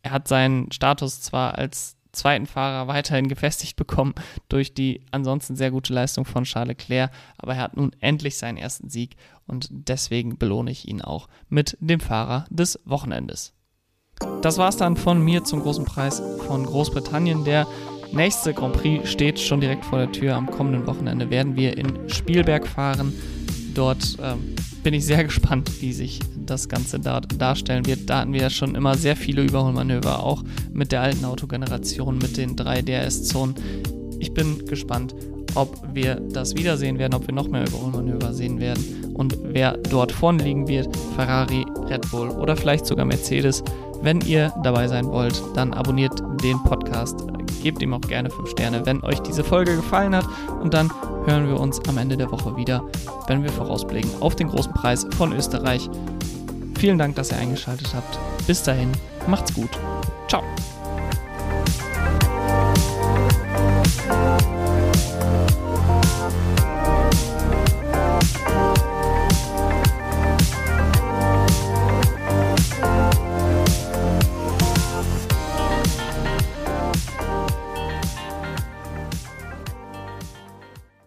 er 0.03 0.12
hat 0.12 0.29
seinen 0.29 0.73
Status 0.73 1.21
zwar 1.21 1.59
als 1.59 1.97
zweiten 2.12 2.46
Fahrer 2.46 2.88
weiterhin 2.88 3.29
gefestigt 3.29 3.77
bekommen 3.77 4.14
durch 4.49 4.75
die 4.75 5.03
ansonsten 5.11 5.57
sehr 5.57 5.70
gute 5.70 5.92
Leistung 5.92 6.25
von 6.25 6.44
Charles 6.44 6.68
Leclerc, 6.68 7.11
aber 7.38 7.55
er 7.55 7.62
hat 7.62 7.77
nun 7.77 7.92
endlich 8.01 8.38
seinen 8.38 8.59
ersten 8.59 8.88
Sieg 8.90 9.16
und 9.46 9.68
deswegen 9.70 10.38
belohne 10.38 10.70
ich 10.70 10.88
ihn 10.88 11.03
auch 11.03 11.29
mit 11.49 11.77
dem 11.81 12.01
Fahrer 12.01 12.46
des 12.51 12.79
Wochenendes. 12.85 13.53
Das 14.42 14.59
war's 14.59 14.77
dann 14.77 14.96
von 14.96 15.23
mir 15.23 15.44
zum 15.44 15.61
großen 15.61 15.85
Preis 15.85 16.23
von 16.46 16.64
Großbritannien. 16.66 17.44
Der 17.44 17.66
nächste 18.12 18.53
Grand 18.53 18.75
Prix 18.75 19.11
steht 19.11 19.40
schon 19.40 19.61
direkt 19.61 19.85
vor 19.85 19.99
der 19.99 20.12
Tür. 20.12 20.37
Am 20.37 20.51
kommenden 20.51 20.87
Wochenende 20.87 21.31
werden 21.31 21.57
wir 21.57 21.77
in 21.79 22.09
Spielberg 22.09 22.66
fahren. 22.66 23.14
Dort 23.75 24.18
ähm, 24.23 24.55
bin 24.83 24.95
ich 24.95 25.05
sehr 25.05 25.25
gespannt, 25.31 25.71
wie 25.81 25.93
sich 25.93 26.21
das 26.37 26.69
Ganze 26.69 26.99
da 26.99 27.21
darstellen 27.21 27.87
wird. 27.87 28.09
Da 28.09 28.21
hatten 28.21 28.33
wir 28.33 28.43
ja 28.43 28.51
schon 28.51 28.75
immer 28.75 28.97
sehr 28.97 29.16
viele 29.16 29.43
Überholmanöver, 29.43 30.23
auch 30.23 30.43
mit 30.73 30.93
der 30.93 31.03
alten 31.03 31.25
Autogeneration, 31.25 32.19
mit 32.19 32.37
den 32.37 32.57
drei 32.57 32.83
DRS-Zonen. 32.83 33.55
Ich 34.19 34.35
bin 34.35 34.66
gespannt, 34.66 35.14
ob 35.55 35.83
wir 35.95 36.16
das 36.16 36.55
wiedersehen 36.55 36.99
werden, 36.99 37.14
ob 37.14 37.27
wir 37.27 37.35
noch 37.35 37.49
mehr 37.49 37.66
Überholmanöver 37.66 38.33
sehen 38.33 38.61
werden 38.61 39.14
und 39.14 39.37
wer 39.43 39.77
dort 39.77 40.12
vorne 40.12 40.43
liegen 40.43 40.69
wird, 40.69 40.88
Ferrari, 41.16 41.64
Red 41.88 42.11
Bull 42.11 42.31
oder 42.31 42.57
vielleicht 42.57 42.87
sogar 42.87 43.05
Mercedes. 43.05 43.62
Wenn 44.03 44.21
ihr 44.23 44.53
dabei 44.62 44.88
sein 44.88 45.07
wollt, 45.07 45.43
dann 45.55 45.75
abonniert 45.75 46.23
den 46.43 46.62
Podcast, 46.62 47.21
gebt 47.62 47.82
ihm 47.82 47.94
auch 47.94 48.00
gerne 48.00 48.30
5 48.30 48.50
Sterne, 48.50 48.86
wenn 48.86 49.02
euch 49.02 49.20
diese 49.20 49.44
Folge 49.44 49.76
gefallen 49.76 50.14
hat 50.14 50.26
und 50.62 50.74
dann 50.74 50.90
hören 51.26 51.48
wir 51.48 51.58
uns 51.58 51.80
am 51.88 51.98
Ende 51.98 52.16
der 52.16 52.30
Woche 52.30 52.56
wieder, 52.56 52.82
wenn 53.26 53.42
wir 53.42 53.50
vorausblicken 53.50 54.10
auf 54.20 54.36
den 54.36 54.48
großen 54.48 54.72
Preis 54.72 55.06
von 55.16 55.32
Österreich. 55.32 55.88
Vielen 56.78 56.98
Dank, 56.98 57.16
dass 57.16 57.30
ihr 57.30 57.38
eingeschaltet 57.38 57.92
habt. 57.94 58.18
Bis 58.46 58.62
dahin, 58.62 58.90
macht's 59.26 59.52
gut. 59.52 59.70
Ciao. 60.28 60.42